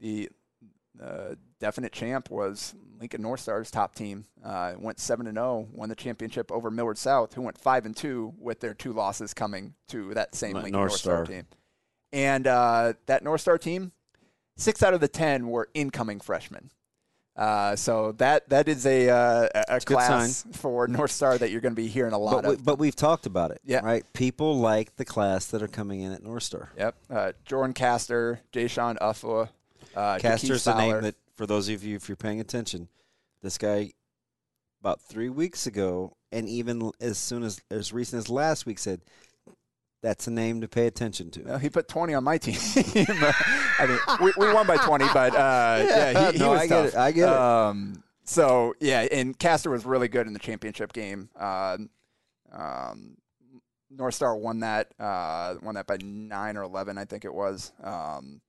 the 0.00 0.28
uh, 1.02 1.34
definite 1.60 1.92
champ 1.92 2.30
was 2.30 2.74
Lincoln 2.98 3.22
North 3.22 3.40
Stars 3.40 3.70
top 3.70 3.94
team. 3.94 4.24
Uh, 4.44 4.74
went 4.78 4.98
seven 4.98 5.26
and 5.26 5.36
zero, 5.36 5.68
won 5.72 5.88
the 5.88 5.94
championship 5.94 6.50
over 6.50 6.70
Millard 6.70 6.98
South, 6.98 7.34
who 7.34 7.42
went 7.42 7.58
five 7.58 7.86
and 7.86 7.96
two 7.96 8.34
with 8.38 8.60
their 8.60 8.74
two 8.74 8.92
losses 8.92 9.34
coming 9.34 9.74
to 9.88 10.14
that 10.14 10.34
same 10.34 10.52
North 10.52 10.64
Lincoln 10.64 10.80
North, 10.80 10.92
Star. 10.92 11.24
Star. 11.24 11.36
team. 11.36 11.46
And 12.12 12.46
uh, 12.46 12.94
that 13.06 13.22
North 13.22 13.40
Star 13.40 13.58
team, 13.58 13.92
six 14.58 14.82
out 14.82 14.92
of 14.92 15.00
the 15.00 15.08
ten 15.08 15.48
were 15.48 15.70
incoming 15.72 16.20
freshmen. 16.20 16.70
Uh, 17.34 17.76
so 17.76 18.10
that 18.18 18.48
that 18.48 18.66
is 18.66 18.84
a 18.84 19.08
uh, 19.08 19.48
a- 19.68 19.80
class 19.80 20.44
for 20.52 20.88
North 20.88 21.12
Star 21.12 21.38
that 21.38 21.52
you're 21.52 21.60
going 21.60 21.74
to 21.74 21.80
be 21.80 21.86
hearing 21.86 22.12
a 22.12 22.18
lot 22.18 22.42
But, 22.42 22.48
we, 22.48 22.54
of. 22.54 22.64
but 22.64 22.78
we've 22.80 22.96
talked 22.96 23.26
about 23.26 23.52
it. 23.52 23.60
Yeah. 23.64 23.78
Right? 23.78 24.04
People 24.12 24.58
like 24.58 24.96
the 24.96 25.04
class 25.04 25.46
that 25.46 25.62
are 25.62 25.68
coming 25.68 26.00
in 26.00 26.10
at 26.10 26.22
North 26.22 26.42
Star. 26.42 26.72
Yep. 26.76 26.96
Uh, 27.08 27.32
Jordan 27.44 27.74
Caster, 27.74 28.40
Jayshawn 28.52 28.98
Uffua, 28.98 29.50
uh, 29.94 30.18
Castor's 30.18 30.64
Keith 30.64 30.74
a 30.74 30.78
name 30.78 31.00
that, 31.02 31.14
for 31.36 31.46
those 31.46 31.68
of 31.68 31.84
you, 31.84 31.94
if 31.94 32.08
you're 32.08 32.16
paying 32.16 32.40
attention, 32.40 32.88
this 33.40 33.56
guy 33.56 33.92
about 34.80 35.00
three 35.00 35.28
weeks 35.28 35.66
ago, 35.68 36.16
and 36.32 36.48
even 36.48 36.90
as 37.00 37.18
soon 37.18 37.44
as 37.44 37.60
as 37.70 37.92
recent 37.92 38.18
as 38.18 38.28
last 38.28 38.66
week, 38.66 38.80
said 38.80 39.00
that's 40.02 40.26
a 40.26 40.30
name 40.30 40.60
to 40.60 40.68
pay 40.68 40.86
attention 40.86 41.30
to. 41.32 41.42
Well, 41.42 41.58
he 41.58 41.70
put 41.70 41.88
20 41.88 42.14
on 42.14 42.24
my 42.24 42.38
team. 42.38 42.56
I 43.78 43.86
mean, 43.88 43.98
we, 44.22 44.32
we 44.46 44.52
won 44.52 44.66
by 44.66 44.76
20, 44.76 45.06
but 45.12 45.34
uh, 45.34 45.84
yeah, 45.88 46.30
he, 46.30 46.32
he 46.34 46.38
No, 46.38 46.50
was 46.50 46.60
I 46.60 46.66
get 46.66 46.82
tough. 46.82 46.86
it. 46.86 46.96
I 46.96 47.12
get 47.12 47.28
it. 47.28 47.34
Um, 47.34 48.02
so 48.24 48.74
yeah, 48.80 49.06
and 49.10 49.38
Castor 49.38 49.70
was 49.70 49.84
really 49.86 50.08
good 50.08 50.26
in 50.26 50.32
the 50.32 50.38
championship 50.38 50.92
game. 50.92 51.30
Uh, 51.38 51.78
um, 52.52 53.16
North 53.90 54.14
Star 54.14 54.36
won 54.36 54.60
that, 54.60 54.92
uh, 55.00 55.54
won 55.62 55.74
that 55.76 55.86
by 55.86 55.96
nine 56.02 56.56
or 56.56 56.62
11, 56.62 56.98
I 56.98 57.04
think 57.04 57.24
it 57.24 57.32
was. 57.32 57.72
Um, 57.82 58.40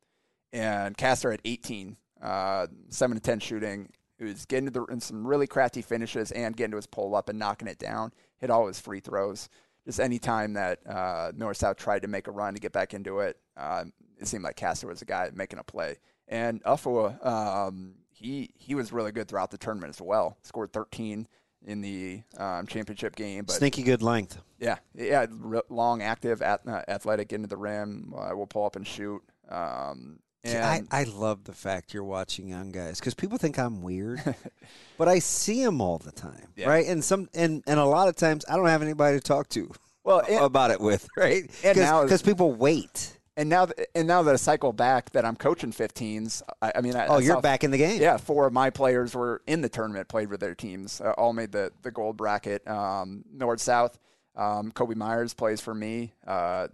and 0.51 0.98
Castor 0.98 1.32
had 1.32 1.41
18, 1.46 1.96
uh, 2.22 2.68
seven 2.89 3.15
to 3.15 3.22
10 3.24 3.39
shooting. 3.39 3.89
He 4.18 4.25
was 4.25 4.46
getting 4.46 4.65
to 4.65 4.72
the, 4.72 4.84
in 4.86 5.00
some 5.00 5.25
really 5.25 5.48
crafty 5.48 5.82
finishes 5.82 6.32
and 6.32 6.56
getting 6.58 6.72
to 6.72 6.77
his 6.77 6.88
pull 6.88 7.15
up 7.15 7.29
and 7.29 7.39
knocking 7.39 7.70
it 7.70 7.79
down. 7.79 8.12
Hit 8.38 8.50
all 8.50 8.68
his 8.68 8.79
free 8.79 9.00
throws. 9.00 9.48
Just 9.89 10.00
any 10.00 10.19
time 10.19 10.53
that 10.53 10.86
uh, 10.86 11.31
North 11.36 11.58
South 11.58 11.75
tried 11.75 12.03
to 12.03 12.08
make 12.08 12.27
a 12.27 12.31
run 12.31 12.53
to 12.53 12.60
get 12.60 12.72
back 12.72 12.93
into 12.93 13.22
it, 13.22 13.39
uh, 13.58 13.86
it 14.19 14.27
seemed 14.27 14.43
like 14.43 14.55
Castor 14.55 14.86
was 14.86 15.00
the 15.00 15.05
guy 15.05 15.31
making 15.34 15.58
a 15.58 15.63
play. 15.63 15.98
And 16.27 16.63
Uffua, 16.63 17.25
um, 17.25 17.96
he 18.12 18.51
he 18.53 18.75
was 18.75 18.93
really 18.93 19.12
good 19.12 19.27
throughout 19.27 19.50
the 19.50 19.58
tournament 19.58 19.89
as 19.89 20.00
well. 20.00 20.38
Scored 20.43 20.74
13 20.74 21.27
in 21.65 21.81
the 21.81 22.22
um, 22.38 22.67
championship 22.67 23.15
game. 23.15 23.46
But 23.46 23.55
Sneaky 23.55 23.81
good 23.81 24.03
length. 24.03 24.39
yeah, 24.60 24.77
yeah, 24.93 25.25
long, 25.69 26.03
active, 26.03 26.43
at, 26.43 26.67
uh, 26.67 26.84
athletic, 26.88 27.34
into 27.34 27.48
the 27.48 27.58
rim. 27.58 28.13
Uh, 28.15 28.36
will 28.36 28.46
pull 28.46 28.67
up 28.67 28.75
and 28.75 28.86
shoot. 28.86 29.24
Um, 29.50 30.19
and 30.43 30.88
I, 30.91 31.01
I 31.01 31.03
love 31.03 31.43
the 31.43 31.53
fact 31.53 31.93
you're 31.93 32.03
watching 32.03 32.48
young 32.48 32.72
guys 32.72 33.00
because 33.00 33.13
people 33.13 33.38
think 33.38 33.58
I'm 33.60 33.81
weird, 33.81 34.22
but 34.98 35.08
I 35.08 35.19
see 35.19 35.63
them 35.63 35.81
all 35.81 35.98
the 35.98 36.12
time, 36.12 36.48
Yeah. 36.55 36.69
right? 36.69 36.86
And 36.88 37.03
some 37.03 37.29
and, 37.34 37.63
and 37.67 37.79
a 37.79 37.86
lot 37.86 38.08
of 38.08 38.15
times 38.15 38.46
I 38.50 38.55
don't 38.55 38.67
have 38.67 38.81
anybody 38.81 39.17
to 39.17 39.22
talk 39.22 39.50
to 39.50 39.72
well, 40.03 40.22
and, 40.29 40.39
about 40.43 40.72
it 40.72 40.79
with, 40.81 41.08
right? 41.17 41.50
and 41.63 41.77
now- 41.77 42.03
Because 42.03 42.22
people 42.22 42.53
wait. 42.53 43.17
and 43.38 43.50
now 43.50 43.65
th- 43.67 43.88
and 43.96 44.08
now 44.08 44.22
that 44.24 44.34
I 44.34 44.38
cycle 44.38 44.74
back 44.74 45.12
that 45.12 45.25
I'm 45.25 45.36
coaching 45.36 45.72
15s. 45.72 46.41
I, 46.62 46.72
I 46.75 46.81
mean, 46.81 46.96
I, 46.96 47.08
Oh, 47.08 47.15
I 47.15 47.19
you're 47.19 47.36
saw- 47.36 47.41
back 47.41 47.63
in 47.63 47.72
the 47.72 47.77
game. 47.77 48.01
Yeah, 48.01 48.17
four 48.17 48.48
of 48.48 48.53
my 48.53 48.69
players 48.69 49.13
were 49.15 49.41
in 49.48 49.62
the 49.62 49.69
tournament, 49.69 50.08
played 50.08 50.29
with 50.29 50.39
their 50.39 50.55
teams, 50.55 51.00
uh, 51.01 51.12
all 51.17 51.34
made 51.34 51.51
the 51.51 51.72
the 51.84 51.91
gold 51.91 52.17
bracket. 52.17 52.67
Um, 52.67 53.24
North 53.34 53.60
South, 53.62 53.98
um, 54.36 54.72
Kobe 54.72 54.96
Myers 54.96 55.34
plays 55.34 55.60
for 55.62 55.74
me. 55.75 56.13
Uh, 56.25 56.67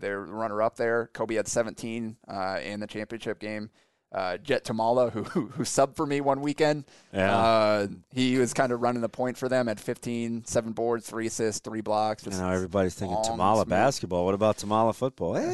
they're 0.00 0.20
runner 0.20 0.62
up 0.62 0.76
there. 0.76 1.10
Kobe 1.12 1.34
had 1.34 1.46
17 1.48 2.16
uh, 2.28 2.58
in 2.62 2.80
the 2.80 2.86
championship 2.86 3.38
game. 3.38 3.70
Uh, 4.12 4.36
Jet 4.36 4.64
Tamala, 4.64 5.10
who, 5.10 5.24
who 5.24 5.46
who 5.48 5.64
subbed 5.64 5.96
for 5.96 6.06
me 6.06 6.20
one 6.20 6.40
weekend, 6.40 6.84
Yeah. 7.12 7.36
uh, 7.36 7.86
he 8.12 8.38
was 8.38 8.54
kind 8.54 8.70
of 8.70 8.80
running 8.80 9.02
the 9.02 9.08
point 9.08 9.36
for 9.36 9.48
them 9.48 9.68
at 9.68 9.80
15, 9.80 10.44
seven 10.44 10.70
boards, 10.72 11.08
three 11.10 11.26
assists, 11.26 11.60
three 11.60 11.80
blocks. 11.80 12.24
You 12.24 12.30
know, 12.30 12.48
everybody's 12.48 12.94
thinking 12.94 13.18
Tamala 13.24 13.62
smooth. 13.64 13.70
basketball. 13.70 14.24
What 14.24 14.34
about 14.34 14.56
Tamala 14.58 14.92
football? 14.92 15.34
Yeah, 15.34 15.50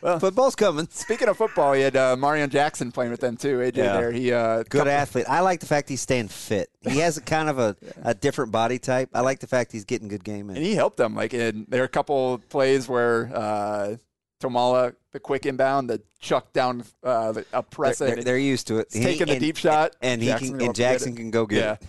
Well- 0.00 0.18
football's 0.18 0.54
coming. 0.54 0.88
Speaking 0.90 1.28
of 1.28 1.36
football, 1.36 1.72
he 1.72 1.82
had 1.82 1.96
uh, 1.96 2.16
Marion 2.16 2.50
Jackson 2.50 2.92
playing 2.92 3.10
with 3.10 3.20
them 3.20 3.36
too. 3.36 3.58
AJ 3.58 3.76
Yeah. 3.76 3.92
there, 3.96 4.12
he 4.12 4.32
uh, 4.32 4.58
Good 4.58 4.70
couple- 4.70 4.90
athlete. 4.92 5.26
I 5.28 5.40
like 5.40 5.60
the 5.60 5.66
fact 5.66 5.88
he's 5.88 6.00
staying 6.00 6.28
fit. 6.28 6.68
He 6.82 6.98
has 6.98 7.16
a 7.16 7.22
kind 7.22 7.48
of 7.48 7.58
a, 7.58 7.76
a 8.02 8.14
different 8.14 8.52
body 8.52 8.78
type. 8.78 9.08
I 9.14 9.20
like 9.20 9.40
the 9.40 9.46
fact 9.46 9.72
he's 9.72 9.84
getting 9.84 10.08
good 10.08 10.24
game 10.24 10.50
in. 10.50 10.56
and 10.56 10.64
he 10.64 10.74
helped 10.74 10.96
them. 10.98 11.14
Like, 11.14 11.32
in, 11.34 11.66
there 11.68 11.80
are 11.82 11.86
a 11.86 11.88
couple 11.88 12.38
plays 12.50 12.88
where 12.88 13.30
uh, 13.34 13.96
Tomala, 14.40 14.94
the 15.12 15.20
quick 15.20 15.46
inbound, 15.46 15.88
the 15.88 16.02
chuck 16.20 16.52
down, 16.52 16.84
uh, 17.02 17.32
the, 17.32 17.46
a 17.52 17.62
press 17.62 17.98
they're, 17.98 18.16
they're, 18.16 18.24
they're 18.24 18.38
used 18.38 18.66
to 18.66 18.78
it. 18.78 18.88
he's 18.92 19.02
taking 19.02 19.26
the 19.28 19.38
deep 19.38 19.56
shot, 19.56 19.96
and 20.02 20.20
he 20.20 20.28
Jackson 20.28 20.58
can 20.58 20.66
and 20.66 20.74
Jackson 20.74 21.16
can 21.16 21.30
go 21.30 21.46
get 21.46 21.58
yeah. 21.58 21.72
it. 21.72 21.82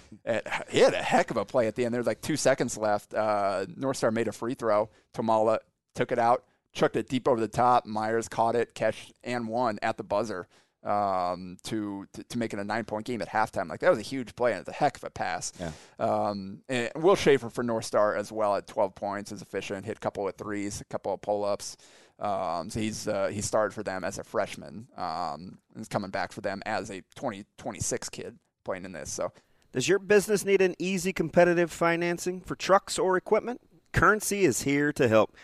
And 0.47 0.63
he 0.69 0.79
had 0.79 0.93
a 0.93 1.01
heck 1.01 1.29
of 1.31 1.37
a 1.37 1.43
play 1.45 1.67
at 1.67 1.75
the 1.75 1.83
end. 1.85 1.93
There's 1.93 2.05
like 2.07 2.21
two 2.21 2.37
seconds 2.37 2.77
left. 2.77 3.13
Uh, 3.13 3.65
North 3.75 3.97
Star 3.97 4.11
made 4.11 4.27
a 4.27 4.31
free 4.31 4.53
throw. 4.53 4.89
Tomala 5.13 5.57
took 5.95 6.11
it 6.11 6.19
out, 6.19 6.43
chucked 6.75 6.96
it 6.96 7.10
deep 7.10 7.27
over 7.27 7.39
the 7.39 7.48
top. 7.48 7.86
Myers 7.86 8.29
caught 8.29 8.55
it, 8.55 8.75
catch 8.75 9.12
and 9.24 9.48
won 9.48 9.79
at 9.82 9.98
the 9.98 10.03
buzzer 10.03 10.48
um, 10.84 11.58
to, 11.63 12.05
to 12.13 12.24
to 12.24 12.38
make 12.38 12.53
it 12.53 12.60
a 12.60 12.63
nine 12.63 12.86
point 12.86 13.05
game 13.05 13.22
at 13.22 13.29
halftime. 13.29 13.67
Like 13.70 13.79
that 13.79 13.89
was 13.89 13.98
a 13.98 14.03
huge 14.03 14.36
play 14.36 14.51
and 14.51 14.60
it's 14.60 14.70
a 14.70 14.74
heck 14.74 14.98
of 14.98 15.03
a 15.03 15.10
pass. 15.10 15.51
Yeah. 15.60 15.72
Um, 15.98 16.62
and 16.70 16.91
Will 16.96 17.15
Schaefer 17.15 17.50
for 17.50 17.63
North 17.63 17.86
Star 17.86 18.15
as 18.15 18.32
well 18.32 18.55
at 18.55 18.67
12 18.67 18.94
points 18.94 19.32
is 19.32 19.41
efficient. 19.41 19.86
Hit 19.86 19.98
a 19.98 20.00
couple 20.00 20.27
of 20.27 20.36
threes, 20.36 20.82
a 20.82 20.86
couple 20.86 21.13
of 21.13 21.22
pull 21.22 21.44
ups. 21.44 21.75
Um, 22.20 22.70
so 22.70 22.79
he's 22.79 23.08
uh, 23.08 23.27
he 23.27 23.41
started 23.41 23.74
for 23.74 23.84
them 23.84 24.03
as 24.03 24.20
a 24.20 24.24
freshman. 24.24 24.88
Um, 24.96 25.58
and 25.74 25.82
is 25.82 25.88
coming 25.88 26.12
back 26.12 26.32
for 26.32 26.41
them 26.41 26.62
as 26.65 26.89
a 26.89 27.01
2026 27.15 28.10
kid 28.10 28.38
playing 28.63 28.86
in 28.86 28.91
this. 28.91 29.12
So 29.12 29.32
Does 29.72 29.88
your 29.88 30.00
business 30.00 30.46
need 30.46 30.62
an 30.62 30.75
easy 30.77 31.13
competitive 31.13 31.72
financing 31.72 32.41
for 32.41 32.55
trucks 32.55 33.00
or 33.00 33.17
equipment? 33.17 33.62
Currency 33.91 34.44
is 34.44 34.63
here 34.63 34.91
to 34.94 35.08
help. 35.08 35.36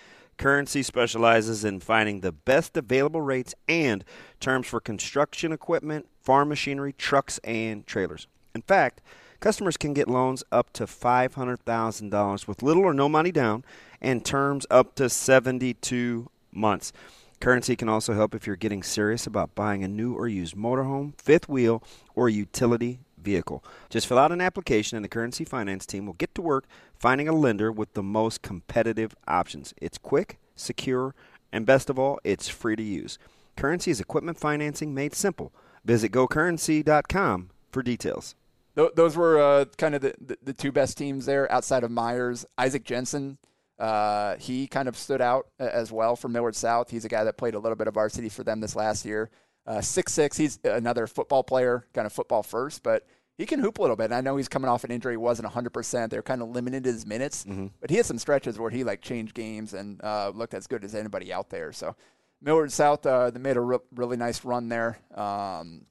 Currency 0.41 0.81
specializes 0.81 1.63
in 1.63 1.81
finding 1.81 2.21
the 2.21 2.31
best 2.31 2.75
available 2.75 3.21
rates 3.21 3.53
and 3.67 4.03
terms 4.39 4.65
for 4.65 4.79
construction 4.79 5.51
equipment, 5.51 6.07
farm 6.19 6.49
machinery, 6.49 6.93
trucks, 6.93 7.39
and 7.43 7.85
trailers. 7.85 8.25
In 8.55 8.63
fact, 8.63 9.01
customers 9.39 9.77
can 9.77 9.93
get 9.93 10.07
loans 10.07 10.43
up 10.51 10.73
to 10.73 10.87
$500,000 10.87 12.47
with 12.47 12.63
little 12.63 12.81
or 12.81 12.91
no 12.91 13.07
money 13.07 13.31
down 13.31 13.63
and 14.01 14.25
terms 14.25 14.65
up 14.71 14.95
to 14.95 15.09
72 15.09 16.27
months. 16.51 16.91
Currency 17.39 17.75
can 17.75 17.87
also 17.87 18.15
help 18.15 18.33
if 18.33 18.47
you're 18.47 18.55
getting 18.55 18.81
serious 18.81 19.27
about 19.27 19.53
buying 19.53 19.83
a 19.83 19.87
new 19.87 20.15
or 20.15 20.27
used 20.27 20.55
motorhome, 20.55 21.13
fifth 21.21 21.49
wheel, 21.49 21.83
or 22.15 22.29
utility 22.29 22.99
vehicle. 23.21 23.63
Just 23.89 24.07
fill 24.07 24.17
out 24.17 24.31
an 24.31 24.41
application 24.41 24.97
and 24.97 25.03
the 25.05 25.09
Currency 25.09 25.45
Finance 25.45 25.85
team 25.85 26.05
will 26.05 26.13
get 26.13 26.33
to 26.35 26.41
work 26.41 26.65
finding 26.97 27.27
a 27.27 27.33
lender 27.33 27.71
with 27.71 27.93
the 27.93 28.03
most 28.03 28.41
competitive 28.41 29.15
options. 29.27 29.73
It's 29.81 29.97
quick, 29.97 30.39
secure, 30.55 31.15
and 31.51 31.65
best 31.65 31.89
of 31.89 31.99
all, 31.99 32.19
it's 32.23 32.47
free 32.47 32.75
to 32.75 32.83
use. 32.83 33.17
Currency 33.55 33.91
is 33.91 33.99
equipment 33.99 34.37
financing 34.37 34.93
made 34.93 35.13
simple. 35.13 35.53
Visit 35.83 36.11
gocurrency.com 36.11 37.49
for 37.71 37.83
details. 37.83 38.35
Those 38.75 39.17
were 39.17 39.39
uh, 39.39 39.65
kind 39.77 39.95
of 39.95 40.01
the, 40.01 40.37
the, 40.41 40.53
two 40.53 40.71
best 40.71 40.97
teams 40.97 41.25
there 41.25 41.51
outside 41.51 41.83
of 41.83 41.91
Myers. 41.91 42.45
Isaac 42.57 42.85
Jensen, 42.85 43.37
uh, 43.77 44.37
he 44.37 44.65
kind 44.65 44.87
of 44.87 44.97
stood 44.97 45.21
out 45.21 45.47
uh, 45.59 45.65
as 45.65 45.91
well 45.91 46.15
for 46.15 46.29
Millard 46.29 46.55
South. 46.55 46.89
He's 46.89 47.03
a 47.03 47.09
guy 47.09 47.25
that 47.25 47.37
played 47.37 47.53
a 47.53 47.59
little 47.59 47.75
bit 47.75 47.87
of 47.87 47.95
varsity 47.95 48.29
for 48.29 48.45
them 48.45 48.61
this 48.61 48.75
last 48.75 49.03
year. 49.03 49.29
Uh, 49.65 49.81
six 49.81 50.13
six. 50.13 50.37
He's 50.37 50.59
another 50.63 51.07
football 51.07 51.43
player, 51.43 51.85
kind 51.93 52.05
of 52.05 52.13
football 52.13 52.43
first, 52.43 52.81
but 52.83 53.05
he 53.37 53.45
can 53.45 53.59
hoop 53.59 53.77
a 53.77 53.81
little 53.81 53.95
bit. 53.95 54.05
And 54.05 54.15
I 54.15 54.21
know 54.21 54.37
he's 54.37 54.47
coming 54.49 54.69
off 54.69 54.83
an 54.83 54.91
injury; 54.91 55.13
he 55.13 55.17
wasn't 55.17 55.45
100. 55.45 55.69
percent 55.71 56.11
They're 56.11 56.21
kind 56.23 56.41
of 56.41 56.49
limited 56.49 56.85
his 56.85 57.05
minutes, 57.05 57.45
but 57.79 57.89
he 57.89 57.97
had 57.97 58.05
some 58.05 58.17
stretches 58.17 58.57
where 58.59 58.71
he 58.71 58.83
like 58.83 59.01
changed 59.01 59.33
games 59.33 59.73
and 59.73 60.03
uh, 60.03 60.31
looked 60.33 60.53
as 60.53 60.67
good 60.67 60.83
as 60.83 60.95
anybody 60.95 61.31
out 61.31 61.49
there. 61.49 61.71
So 61.71 61.95
Millard 62.41 62.71
South, 62.71 63.05
uh, 63.05 63.29
they 63.29 63.39
made 63.39 63.55
a 63.57 63.61
re- 63.61 63.77
really 63.95 64.17
nice 64.17 64.43
run 64.43 64.67
there. 64.67 64.97
Um, 65.13 65.85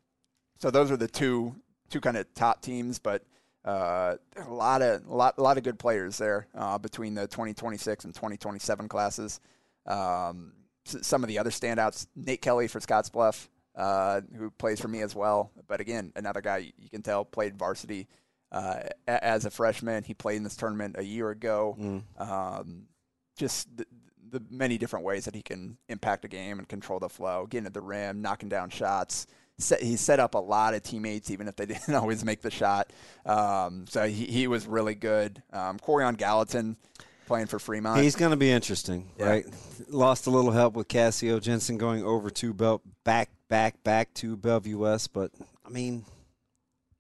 so 0.59 0.71
those 0.71 0.91
are 0.91 0.97
the 0.97 1.09
two 1.09 1.55
two 1.91 2.01
kind 2.01 2.17
of 2.17 2.33
top 2.35 2.63
teams, 2.63 2.99
but 2.99 3.25
uh, 3.65 4.17
a 4.37 4.51
lot 4.53 4.83
of 4.83 5.07
a 5.07 5.15
lot 5.15 5.35
a 5.39 5.43
lot 5.43 5.59
of 5.59 5.63
good 5.65 5.79
players 5.79 6.19
there 6.19 6.49
uh, 6.57 6.77
between 6.79 7.15
the 7.15 7.29
2026 7.29 8.05
and 8.05 8.15
2027 8.15 8.89
classes. 8.89 9.39
Um, 9.87 10.53
some 10.85 11.23
of 11.23 11.29
the 11.29 11.39
other 11.39 11.51
standouts: 11.51 12.07
Nate 12.17 12.43
Kelly 12.43 12.69
for 12.69 12.81
Scottsbluff, 12.81 13.49
uh, 13.81 14.21
who 14.37 14.51
plays 14.51 14.81
for 14.81 14.89
me 14.89 15.01
as 15.01 15.15
well. 15.15 15.51
But 15.67 15.81
again, 15.81 16.13
another 16.17 16.41
guy 16.41 16.73
you 16.79 16.91
can 16.91 17.03
tell 17.03 17.25
played 17.25 17.57
varsity 17.59 18.07
uh, 18.53 18.81
a- 19.09 19.25
as 19.25 19.45
a 19.47 19.51
freshman. 19.51 20.05
He 20.05 20.15
played 20.15 20.37
in 20.37 20.43
this 20.45 20.57
tournament 20.57 20.97
a 20.99 21.03
year 21.05 21.31
ago. 21.31 21.77
Um, 22.19 22.87
just 23.37 23.75
the, 23.77 23.87
the 24.31 24.43
many 24.51 24.77
different 24.79 25.05
ways 25.05 25.25
that 25.25 25.35
he 25.35 25.43
can 25.43 25.79
impact 25.89 26.25
a 26.25 26.29
game 26.29 26.59
and 26.59 26.69
control 26.69 26.99
the 27.01 27.09
flow, 27.09 27.47
getting 27.47 27.67
at 27.67 27.75
the 27.75 27.81
rim, 27.81 28.21
knocking 28.23 28.49
down 28.49 28.69
shots. 28.71 29.27
Set, 29.59 29.83
he 29.83 29.97
set 29.97 30.21
up 30.21 30.35
a 30.35 30.39
lot 30.39 30.73
of 30.75 30.83
teammates, 30.83 31.31
even 31.31 31.49
if 31.49 31.57
they 31.57 31.67
didn't 31.75 31.95
always 31.95 32.25
make 32.25 32.41
the 32.43 32.51
shot. 32.51 32.93
Um, 33.27 33.87
so 33.89 34.07
he, 34.07 34.25
he 34.27 34.47
was 34.47 34.67
really 34.67 34.95
good. 34.95 35.43
Um, 35.53 35.79
Corian 35.79 36.17
Gallatin, 36.17 36.77
playing 37.31 37.47
for 37.47 37.61
Fremont. 37.61 38.01
He's 38.03 38.17
going 38.17 38.33
to 38.33 38.37
be 38.37 38.51
interesting, 38.51 39.09
Yeah. 39.17 39.29
right? 39.29 39.47
Lost 39.89 40.27
a 40.27 40.31
little 40.31 40.51
help 40.51 40.75
with 40.75 40.89
Cassio 40.89 41.39
Jensen 41.39 41.79
going 41.79 42.03
over 42.05 42.29
to 42.29 42.53
Bel 42.53 42.83
back 43.05 43.31
back 43.49 43.81
back 43.85 44.13
to 44.15 44.37
Bellevue 44.37 44.79
West, 44.79 45.13
but 45.13 45.31
I 45.65 45.69
mean, 45.69 46.05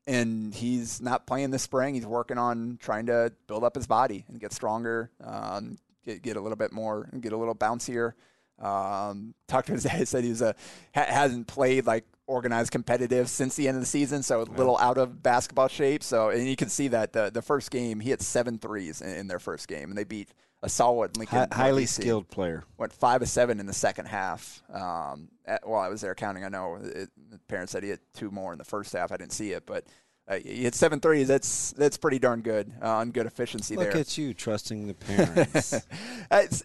and 0.06 0.54
he's 0.54 1.00
not 1.00 1.26
playing 1.26 1.50
this 1.50 1.62
spring. 1.62 1.94
He's 1.94 2.06
working 2.06 2.38
on 2.38 2.78
trying 2.80 3.06
to 3.06 3.32
build 3.49 3.64
up 3.64 3.75
his 3.75 3.88
body 3.88 4.25
and 4.28 4.38
get 4.40 4.52
stronger, 4.52 5.10
um, 5.22 5.78
get, 6.04 6.22
get 6.22 6.37
a 6.37 6.40
little 6.40 6.56
bit 6.56 6.72
more, 6.72 7.08
and 7.12 7.20
get 7.20 7.32
a 7.32 7.37
little 7.37 7.54
bouncier. 7.56 8.12
Um, 8.60 9.34
talked 9.49 9.66
to 9.66 9.72
his 9.72 9.82
dad. 9.84 10.06
Said 10.06 10.22
he 10.22 10.30
was 10.30 10.42
a 10.42 10.54
ha- 10.94 11.06
hasn't 11.08 11.49
played 11.49 11.87
like 11.87 12.04
organized 12.30 12.70
competitive 12.70 13.28
since 13.28 13.56
the 13.56 13.66
end 13.68 13.76
of 13.76 13.82
the 13.82 13.87
season, 13.87 14.22
so 14.22 14.42
a 14.42 14.44
little 14.44 14.78
out 14.78 14.96
of 14.96 15.22
basketball 15.22 15.68
shape. 15.68 16.02
So 16.02 16.30
and 16.30 16.49
you 16.49 16.56
can 16.56 16.68
see 16.68 16.88
that 16.88 17.12
the 17.12 17.30
the 17.30 17.42
first 17.42 17.70
game 17.70 18.00
he 18.00 18.10
hit 18.10 18.22
seven 18.22 18.58
threes 18.58 19.02
in, 19.02 19.10
in 19.10 19.26
their 19.26 19.40
first 19.40 19.68
game, 19.68 19.90
and 19.90 19.99
they 19.99 20.04
beat 20.04 20.30
a 20.62 20.68
solid 20.68 21.16
Lincoln 21.16 21.49
hi- 21.50 21.56
highly 21.64 21.87
skilled 21.87 22.28
player. 22.28 22.64
went 22.78 22.92
five 22.92 23.22
of 23.22 23.28
seven 23.28 23.60
in 23.60 23.66
the 23.66 23.72
second 23.72 24.06
half. 24.06 24.62
Um, 24.72 25.28
at, 25.46 25.66
while 25.66 25.80
I 25.80 25.88
was 25.88 26.00
there 26.02 26.14
counting, 26.14 26.44
I 26.44 26.49
know 26.49 26.78
it, 26.82 27.10
the 27.30 27.38
parents 27.49 27.72
said 27.72 27.82
he 27.82 27.88
had 27.90 28.00
two 28.14 28.30
more 28.30 28.52
in 28.52 28.58
the 28.58 28.64
first 28.64 28.92
half. 28.92 29.10
I 29.10 29.16
didn't 29.16 29.32
see 29.32 29.52
it, 29.52 29.64
but 29.66 29.84
uh, 30.30 30.38
hit 30.38 30.75
seven 30.75 31.00
threes. 31.00 31.26
That's 31.28 31.72
that's 31.72 31.96
pretty 31.96 32.18
darn 32.20 32.40
good 32.40 32.72
uh, 32.80 32.96
on 32.99 33.10
good 33.10 33.26
efficiency 33.26 33.75
Look 33.76 33.90
there. 33.90 34.00
at 34.00 34.16
you 34.16 34.32
trusting 34.32 34.87
the 34.87 34.94
parents. 34.94 35.75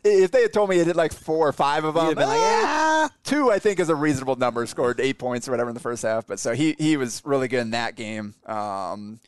If 0.04 0.32
they 0.32 0.44
had 0.44 0.54
told 0.54 0.70
me 0.70 0.78
he 0.78 0.84
did 0.84 0.96
like 0.96 1.12
four 1.14 1.48
or 1.48 1.54
five 1.54 1.84
of 1.84 1.96
them, 1.96 2.10
You'd 2.10 2.18
have 2.20 2.28
been 2.28 2.28
like, 2.30 2.40
"Ah." 2.40 3.10
two 3.24 3.52
I 3.52 3.60
think 3.60 3.80
is 3.80 3.90
a 3.90 3.96
reasonable 3.96 4.36
number. 4.36 4.66
Scored 4.68 5.00
eight 5.00 5.18
points 5.18 5.48
or 5.48 5.52
whatever 5.52 5.70
in 5.70 5.74
the 5.74 5.80
first 5.80 6.04
half, 6.04 6.28
but 6.28 6.40
so 6.40 6.54
he 6.54 6.76
he 6.78 6.96
was 6.96 7.22
really 7.26 7.48
good 7.48 7.62
in 7.62 7.72
that 7.72 7.96
game. 7.96 8.36
Um, 8.46 9.20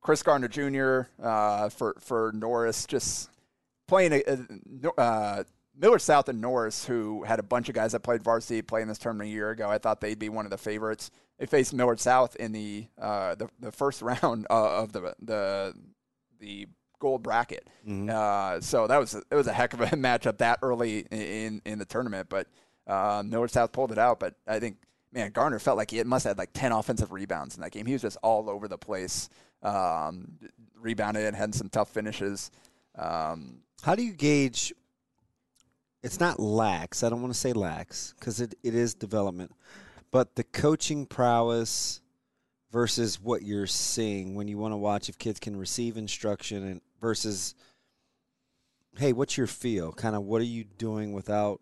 Chris 0.00 0.22
Gardner 0.22 0.48
Jr. 0.48 1.08
Uh, 1.22 1.68
for 1.68 1.96
for 2.00 2.30
Norris 2.34 2.86
just 2.86 3.30
playing 3.88 4.12
a, 4.12 4.22
a 4.26 5.00
uh, 5.00 5.44
Millard 5.82 6.00
South 6.00 6.28
and 6.28 6.40
Norris, 6.40 6.84
who 6.84 7.24
had 7.24 7.40
a 7.40 7.42
bunch 7.42 7.68
of 7.68 7.74
guys 7.74 7.90
that 7.90 8.00
played 8.00 8.22
varsity 8.22 8.62
playing 8.62 8.86
this 8.86 8.98
tournament 8.98 9.28
a 9.28 9.32
year 9.32 9.50
ago. 9.50 9.68
I 9.68 9.78
thought 9.78 10.00
they'd 10.00 10.18
be 10.18 10.28
one 10.28 10.46
of 10.46 10.52
the 10.52 10.56
favorites. 10.56 11.10
They 11.38 11.46
faced 11.46 11.74
Millard 11.74 11.98
South 11.98 12.36
in 12.36 12.52
the 12.52 12.86
uh, 13.00 13.34
the, 13.34 13.48
the 13.58 13.72
first 13.72 14.00
round 14.22 14.46
uh, 14.48 14.82
of 14.82 14.92
the 14.92 15.14
the 15.20 15.74
the 16.38 16.68
gold 17.00 17.24
bracket. 17.24 17.68
Uh, 18.08 18.60
so 18.60 18.86
that 18.86 18.96
was 18.98 19.14
it 19.14 19.34
was 19.34 19.48
a 19.48 19.52
heck 19.52 19.74
of 19.74 19.80
a 19.80 19.86
matchup 19.88 20.38
that 20.38 20.60
early 20.62 21.00
in 21.10 21.60
in 21.64 21.80
the 21.80 21.84
tournament. 21.84 22.28
But 22.28 22.46
uh, 22.86 23.24
Millard 23.26 23.50
South 23.50 23.72
pulled 23.72 23.90
it 23.90 23.98
out. 23.98 24.20
But 24.20 24.36
I 24.46 24.60
think 24.60 24.76
man 25.12 25.32
Garner 25.32 25.58
felt 25.58 25.76
like 25.76 25.90
he 25.90 26.02
must 26.04 26.22
have 26.24 26.32
had 26.32 26.38
like 26.38 26.52
ten 26.52 26.70
offensive 26.70 27.10
rebounds 27.10 27.56
in 27.56 27.62
that 27.62 27.72
game. 27.72 27.86
He 27.86 27.92
was 27.92 28.02
just 28.02 28.18
all 28.22 28.48
over 28.48 28.68
the 28.68 28.78
place. 28.78 29.28
Um, 29.64 30.38
rebounded 30.76 31.24
and 31.24 31.36
had 31.36 31.56
some 31.56 31.68
tough 31.68 31.88
finishes. 31.90 32.52
Um, 32.96 33.62
How 33.82 33.96
do 33.96 34.04
you 34.04 34.12
gauge? 34.12 34.72
It's 36.02 36.18
not 36.18 36.40
lax. 36.40 37.02
I 37.02 37.08
don't 37.08 37.22
want 37.22 37.32
to 37.32 37.38
say 37.38 37.52
lax 37.52 38.14
because 38.18 38.40
it, 38.40 38.54
it 38.62 38.74
is 38.74 38.94
development, 38.94 39.52
but 40.10 40.34
the 40.34 40.44
coaching 40.44 41.06
prowess 41.06 42.00
versus 42.72 43.20
what 43.20 43.42
you're 43.42 43.66
seeing 43.66 44.34
when 44.34 44.48
you 44.48 44.58
want 44.58 44.72
to 44.72 44.76
watch 44.76 45.08
if 45.08 45.18
kids 45.18 45.38
can 45.38 45.54
receive 45.56 45.96
instruction 45.96 46.66
and 46.66 46.80
versus, 47.00 47.54
hey, 48.96 49.12
what's 49.12 49.36
your 49.36 49.46
feel? 49.46 49.92
Kind 49.92 50.16
of 50.16 50.22
what 50.22 50.40
are 50.40 50.44
you 50.44 50.64
doing 50.64 51.12
without 51.12 51.60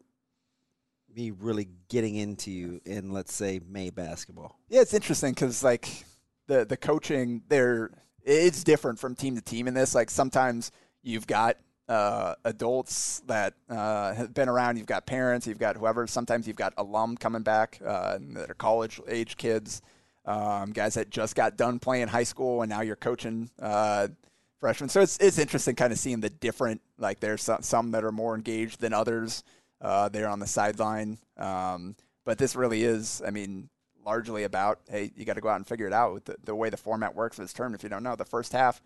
me 1.14 1.32
really 1.32 1.68
getting 1.88 2.14
into 2.14 2.50
you 2.50 2.80
in 2.86 3.10
let's 3.10 3.34
say 3.34 3.60
May 3.68 3.90
basketball? 3.90 4.58
Yeah, 4.68 4.80
it's 4.80 4.94
interesting 4.94 5.32
because 5.32 5.62
like 5.62 6.04
the 6.46 6.64
the 6.64 6.76
coaching 6.76 7.42
there, 7.48 7.90
it's 8.22 8.64
different 8.64 8.98
from 8.98 9.16
team 9.16 9.34
to 9.34 9.42
team 9.42 9.68
in 9.68 9.74
this. 9.74 9.94
Like 9.94 10.08
sometimes 10.08 10.70
you've 11.02 11.26
got 11.26 11.56
uh, 11.90 12.36
adults 12.44 13.20
that 13.26 13.54
uh, 13.68 14.14
have 14.14 14.32
been 14.32 14.48
around, 14.48 14.76
you've 14.76 14.86
got 14.86 15.06
parents, 15.06 15.44
you've 15.44 15.58
got 15.58 15.76
whoever. 15.76 16.06
Sometimes 16.06 16.46
you've 16.46 16.56
got 16.56 16.72
alum 16.78 17.16
coming 17.16 17.42
back 17.42 17.80
uh, 17.84 18.16
that 18.20 18.48
are 18.48 18.54
college 18.54 19.00
age 19.08 19.36
kids, 19.36 19.82
um, 20.24 20.70
guys 20.70 20.94
that 20.94 21.10
just 21.10 21.34
got 21.34 21.56
done 21.56 21.80
playing 21.80 22.06
high 22.06 22.22
school 22.22 22.62
and 22.62 22.70
now 22.70 22.80
you're 22.80 22.94
coaching 22.94 23.50
uh, 23.60 24.06
freshmen. 24.60 24.88
So 24.88 25.00
it's 25.00 25.18
it's 25.18 25.38
interesting 25.38 25.74
kind 25.74 25.92
of 25.92 25.98
seeing 25.98 26.20
the 26.20 26.30
different. 26.30 26.80
Like 26.96 27.18
there's 27.18 27.42
some, 27.42 27.62
some 27.62 27.90
that 27.90 28.04
are 28.04 28.12
more 28.12 28.36
engaged 28.36 28.80
than 28.80 28.92
others. 28.92 29.42
Uh, 29.80 30.08
they're 30.08 30.28
on 30.28 30.38
the 30.38 30.46
sideline, 30.46 31.18
um, 31.38 31.96
but 32.24 32.38
this 32.38 32.54
really 32.54 32.84
is. 32.84 33.20
I 33.26 33.30
mean, 33.30 33.68
largely 34.06 34.44
about 34.44 34.78
hey, 34.88 35.10
you 35.16 35.24
got 35.24 35.34
to 35.34 35.40
go 35.40 35.48
out 35.48 35.56
and 35.56 35.66
figure 35.66 35.88
it 35.88 35.92
out 35.92 36.14
with 36.14 36.26
the, 36.26 36.36
the 36.44 36.54
way 36.54 36.70
the 36.70 36.76
format 36.76 37.16
works 37.16 37.34
for 37.34 37.42
this 37.42 37.52
term. 37.52 37.74
If 37.74 37.82
you 37.82 37.88
don't 37.88 38.04
know, 38.04 38.14
the 38.14 38.24
first 38.24 38.52
half, 38.52 38.80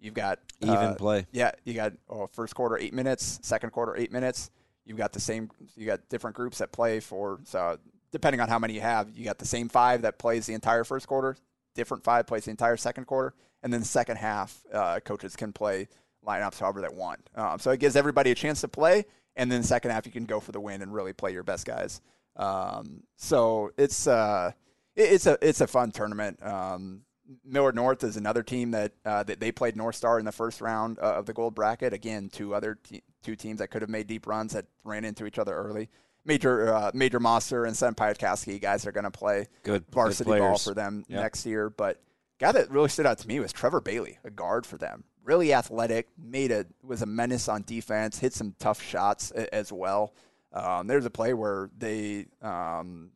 you've 0.00 0.14
got 0.14 0.38
Even 0.60 0.74
uh, 0.76 0.94
play. 0.94 1.26
Yeah, 1.32 1.52
you 1.64 1.74
got 1.74 1.92
oh, 2.08 2.26
first 2.32 2.54
quarter 2.54 2.76
eight 2.78 2.92
minutes, 2.94 3.38
second 3.42 3.70
quarter 3.70 3.96
eight 3.96 4.12
minutes. 4.12 4.50
You've 4.84 4.98
got 4.98 5.12
the 5.12 5.20
same. 5.20 5.50
You 5.76 5.86
got 5.86 6.08
different 6.08 6.34
groups 6.36 6.58
that 6.58 6.72
play 6.72 7.00
for. 7.00 7.40
So 7.44 7.78
depending 8.10 8.40
on 8.40 8.48
how 8.48 8.58
many 8.58 8.74
you 8.74 8.80
have, 8.80 9.10
you 9.10 9.24
got 9.24 9.38
the 9.38 9.46
same 9.46 9.68
five 9.68 10.02
that 10.02 10.18
plays 10.18 10.46
the 10.46 10.54
entire 10.54 10.84
first 10.84 11.06
quarter. 11.06 11.36
Different 11.74 12.02
five 12.02 12.26
plays 12.26 12.44
the 12.46 12.50
entire 12.50 12.76
second 12.76 13.04
quarter, 13.04 13.34
and 13.62 13.72
then 13.72 13.80
the 13.80 13.86
second 13.86 14.16
half, 14.16 14.58
uh, 14.72 14.98
coaches 15.04 15.36
can 15.36 15.52
play 15.52 15.86
lineups 16.26 16.58
however 16.58 16.80
they 16.80 16.88
want. 16.88 17.20
Um, 17.36 17.58
so 17.60 17.70
it 17.70 17.78
gives 17.80 17.94
everybody 17.94 18.30
a 18.32 18.34
chance 18.34 18.60
to 18.62 18.68
play, 18.68 19.04
and 19.36 19.50
then 19.52 19.60
the 19.60 19.66
second 19.66 19.92
half 19.92 20.04
you 20.04 20.12
can 20.12 20.24
go 20.24 20.40
for 20.40 20.50
the 20.52 20.60
win 20.60 20.82
and 20.82 20.92
really 20.92 21.12
play 21.12 21.32
your 21.32 21.44
best 21.44 21.64
guys. 21.66 22.00
Um, 22.36 23.02
so 23.16 23.70
it's 23.78 24.06
uh, 24.06 24.52
it- 24.96 25.12
it's 25.12 25.26
a 25.26 25.38
it's 25.40 25.60
a 25.60 25.66
fun 25.66 25.92
tournament. 25.92 26.42
Um, 26.44 27.02
Millard 27.44 27.74
North 27.74 28.02
is 28.04 28.16
another 28.16 28.42
team 28.42 28.70
that 28.72 28.92
uh, 29.04 29.22
that 29.24 29.40
they 29.40 29.52
played 29.52 29.76
North 29.76 29.94
Star 29.96 30.18
in 30.18 30.24
the 30.24 30.32
first 30.32 30.60
round 30.60 30.98
uh, 30.98 31.02
of 31.14 31.26
the 31.26 31.32
gold 31.32 31.54
bracket. 31.54 31.92
Again, 31.92 32.28
two 32.32 32.54
other 32.54 32.76
te- 32.82 33.02
two 33.22 33.36
teams 33.36 33.58
that 33.58 33.68
could 33.68 33.82
have 33.82 33.90
made 33.90 34.06
deep 34.06 34.26
runs 34.26 34.52
that 34.52 34.66
ran 34.84 35.04
into 35.04 35.26
each 35.26 35.38
other 35.38 35.54
early. 35.54 35.88
Major 36.24 36.74
uh, 36.74 36.90
Major 36.94 37.20
Monster 37.20 37.64
and 37.64 37.76
Sen 37.76 37.94
Piatkowski 37.94 38.60
guys 38.60 38.86
are 38.86 38.92
going 38.92 39.04
to 39.04 39.10
play 39.10 39.46
Good- 39.62 39.86
good 39.86 39.94
varsity 39.94 40.30
ball 40.38 40.58
for 40.58 40.74
them 40.74 41.04
Yep. 41.08 41.20
next 41.22 41.46
year. 41.46 41.70
But 41.70 42.00
guy 42.38 42.52
that 42.52 42.70
really 42.70 42.88
stood 42.88 43.06
out 43.06 43.18
to 43.18 43.28
me 43.28 43.40
was 43.40 43.52
Trevor 43.52 43.80
Bailey, 43.80 44.18
a 44.24 44.30
guard 44.30 44.66
for 44.66 44.76
them. 44.76 45.04
Really 45.24 45.52
athletic, 45.54 46.08
made 46.18 46.50
a 46.50 46.66
was 46.82 47.02
a 47.02 47.06
menace 47.06 47.48
on 47.48 47.62
defense, 47.62 48.18
hit 48.18 48.34
some 48.34 48.54
tough 48.58 48.82
shots 48.82 49.30
a- 49.36 49.54
as 49.54 49.72
well. 49.72 50.14
Um, 50.52 50.88
there's 50.88 51.04
a 51.04 51.10
play 51.10 51.32
where 51.32 51.70
they 51.78 52.26
um, 52.42 53.10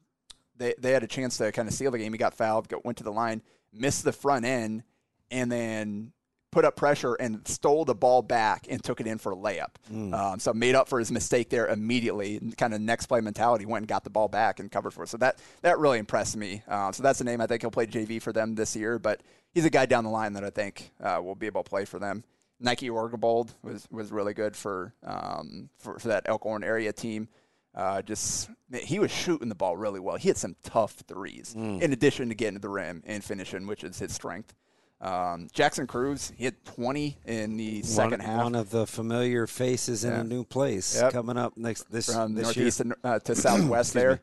they 0.56 0.74
they 0.78 0.92
had 0.92 1.02
a 1.02 1.06
chance 1.08 1.36
to 1.38 1.50
kind 1.50 1.66
of 1.68 1.74
seal 1.74 1.90
the 1.90 1.98
game. 1.98 2.12
He 2.12 2.18
got 2.18 2.32
fouled, 2.34 2.68
got, 2.68 2.84
went 2.84 2.98
to 2.98 3.04
the 3.04 3.10
line, 3.12 3.42
missed 3.74 4.04
the 4.04 4.12
front 4.12 4.44
end, 4.44 4.82
and 5.30 5.50
then 5.50 6.12
put 6.54 6.64
up 6.64 6.76
pressure 6.76 7.14
and 7.14 7.46
stole 7.48 7.84
the 7.84 7.94
ball 7.96 8.22
back 8.22 8.66
and 8.70 8.82
took 8.82 9.00
it 9.00 9.08
in 9.08 9.18
for 9.18 9.32
a 9.32 9.36
layup. 9.36 9.70
Um, 10.14 10.38
so 10.38 10.52
made 10.54 10.76
up 10.76 10.88
for 10.88 11.00
his 11.00 11.10
mistake 11.10 11.50
there 11.50 11.66
immediately. 11.66 12.40
Kind 12.56 12.72
of 12.72 12.80
next 12.80 13.06
play 13.06 13.20
mentality, 13.20 13.66
went 13.66 13.82
and 13.82 13.88
got 13.88 14.04
the 14.04 14.10
ball 14.10 14.28
back 14.28 14.60
and 14.60 14.70
covered 14.70 14.92
for 14.92 15.02
it. 15.02 15.08
So 15.08 15.16
that 15.16 15.40
that 15.62 15.78
really 15.80 15.98
impressed 15.98 16.36
me. 16.36 16.62
Uh, 16.68 16.92
so 16.92 17.02
that's 17.02 17.20
a 17.20 17.24
name 17.24 17.40
I 17.40 17.48
think 17.48 17.62
he'll 17.62 17.72
play 17.72 17.86
JV 17.86 18.22
for 18.22 18.32
them 18.32 18.54
this 18.54 18.76
year. 18.76 19.00
But 19.00 19.22
he's 19.52 19.64
a 19.64 19.70
guy 19.70 19.86
down 19.86 20.04
the 20.04 20.10
line 20.10 20.32
that 20.34 20.44
I 20.44 20.50
think 20.50 20.92
uh, 21.02 21.20
will 21.22 21.34
be 21.34 21.46
able 21.46 21.64
to 21.64 21.68
play 21.68 21.84
for 21.84 21.98
them. 21.98 22.22
Nike 22.60 22.88
Orgabold 22.88 23.52
was 23.62 23.88
was 23.90 24.12
really 24.12 24.32
good 24.32 24.54
for 24.54 24.94
um, 25.04 25.68
for, 25.78 25.98
for 25.98 26.08
that 26.08 26.22
Elkhorn 26.26 26.62
area 26.62 26.92
team. 26.92 27.28
Uh, 27.74 28.02
just 28.02 28.48
he 28.82 28.98
was 28.98 29.10
shooting 29.10 29.48
the 29.48 29.54
ball 29.54 29.76
really 29.76 30.00
well. 30.00 30.16
He 30.16 30.28
had 30.28 30.36
some 30.36 30.54
tough 30.62 30.92
threes, 31.08 31.54
in 31.54 31.92
addition 31.92 32.28
to 32.28 32.34
getting 32.34 32.54
to 32.54 32.60
the 32.60 32.68
rim 32.68 33.02
and 33.06 33.22
finishing, 33.24 33.66
which 33.66 33.82
is 33.84 33.98
his 33.98 34.12
strength. 34.12 34.54
Um, 35.00 35.48
Jackson 35.52 35.86
Cruz, 35.86 36.32
he 36.36 36.44
had 36.44 36.64
20 36.64 37.18
in 37.26 37.56
the 37.56 37.82
second 37.82 38.20
one, 38.20 38.28
half. 38.28 38.42
One 38.44 38.54
of 38.54 38.70
the 38.70 38.86
familiar 38.86 39.46
faces 39.46 40.04
in 40.04 40.12
Yeah. 40.12 40.20
a 40.20 40.24
new 40.24 40.44
place 40.44 40.94
Yep. 40.96 41.12
coming 41.12 41.36
up 41.36 41.56
next 41.56 41.90
this 41.90 42.06
from 42.12 42.34
this 42.34 42.44
northeast 42.44 42.80
year. 42.80 42.94
to, 43.02 43.08
uh, 43.08 43.18
to 43.18 43.34
southwest 43.34 43.92
there. 43.94 44.20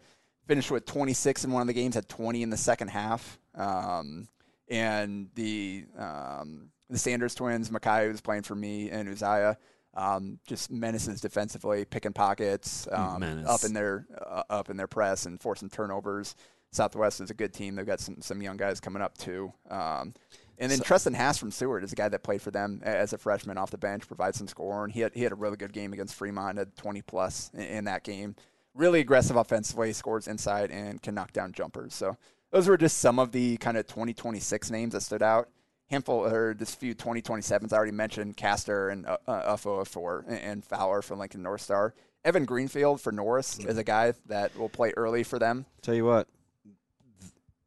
Finished 0.47 0.71
with 0.71 0.85
26 0.85 1.43
in 1.45 1.51
one 1.51 1.61
of 1.61 1.67
the 1.67 1.73
games, 1.73 1.93
had 1.95 2.09
20 2.09 2.41
in 2.41 2.49
the 2.49 2.57
second 2.57 2.87
half. 2.87 3.37
Um, 3.53 4.27
and 4.69 5.29
the 5.35 5.85
um, 5.97 6.69
the 6.89 6.97
Sanders 6.97 7.35
twins, 7.35 7.69
Makai, 7.69 8.09
who's 8.09 8.21
playing 8.21 8.43
for 8.43 8.55
me, 8.55 8.89
and 8.89 9.07
Uzziah, 9.07 9.57
um, 9.93 10.39
just 10.47 10.71
menaces 10.71 11.21
defensively, 11.21 11.85
picking 11.85 12.13
pockets, 12.13 12.87
um, 12.91 13.21
up 13.47 13.63
in 13.63 13.73
their 13.73 14.05
uh, 14.25 14.43
up 14.49 14.69
in 14.69 14.77
their 14.77 14.87
press 14.87 15.25
and 15.25 15.41
forcing 15.41 15.69
turnovers. 15.69 16.35
Southwest 16.71 17.19
is 17.19 17.29
a 17.29 17.33
good 17.33 17.53
team. 17.53 17.75
They've 17.75 17.85
got 17.85 17.99
some 17.99 18.21
some 18.21 18.41
young 18.41 18.57
guys 18.57 18.79
coming 18.79 19.01
up 19.01 19.17
too. 19.17 19.51
Um, 19.69 20.13
and 20.57 20.71
then 20.71 20.79
Tristan 20.79 21.13
Hass 21.13 21.39
from 21.39 21.49
Seward 21.49 21.83
is 21.83 21.91
a 21.91 21.95
guy 21.95 22.07
that 22.07 22.21
played 22.23 22.41
for 22.41 22.51
them 22.51 22.81
as 22.83 23.13
a 23.13 23.17
freshman 23.17 23.57
off 23.57 23.71
the 23.71 23.79
bench, 23.79 24.07
provides 24.07 24.37
some 24.37 24.47
scoring. 24.47 24.91
He 24.91 25.01
had 25.01 25.13
he 25.13 25.23
had 25.23 25.31
a 25.31 25.35
really 25.35 25.57
good 25.57 25.73
game 25.73 25.91
against 25.91 26.15
Fremont, 26.15 26.57
had 26.57 26.75
20 26.77 27.01
plus 27.01 27.51
in, 27.53 27.61
in 27.61 27.83
that 27.85 28.03
game. 28.03 28.35
Really 28.73 29.01
aggressive 29.01 29.35
offensively, 29.35 29.91
scores 29.91 30.27
inside 30.27 30.71
and 30.71 31.01
can 31.01 31.15
knock 31.15 31.33
down 31.33 31.51
jumpers. 31.51 31.93
So 31.93 32.15
those 32.51 32.67
were 32.67 32.77
just 32.77 32.99
some 32.99 33.19
of 33.19 33.31
the 33.31 33.57
kind 33.57 33.75
of 33.75 33.87
2026 33.87 34.71
names 34.71 34.93
that 34.93 35.01
stood 35.01 35.23
out. 35.23 35.49
Handful 35.91 36.25
or 36.25 36.53
just 36.53 36.79
few 36.79 36.95
2027s 36.95 37.71
I 37.73 37.75
already 37.75 37.91
mentioned 37.91 38.37
Castor 38.37 38.89
and 38.89 39.05
uh, 39.05 39.17
uh, 39.27 39.55
Uffo 39.55 39.85
for 39.85 40.25
and 40.27 40.63
Fowler 40.63 41.01
from 41.01 41.19
Lincoln 41.19 41.43
North 41.43 41.61
Star. 41.61 41.93
Evan 42.23 42.45
Greenfield 42.45 43.01
for 43.01 43.11
Norris 43.11 43.59
is 43.59 43.77
a 43.77 43.83
guy 43.83 44.13
that 44.27 44.57
will 44.57 44.69
play 44.69 44.93
early 44.95 45.23
for 45.23 45.37
them. 45.37 45.65
Tell 45.81 45.93
you 45.95 46.05
what. 46.05 46.27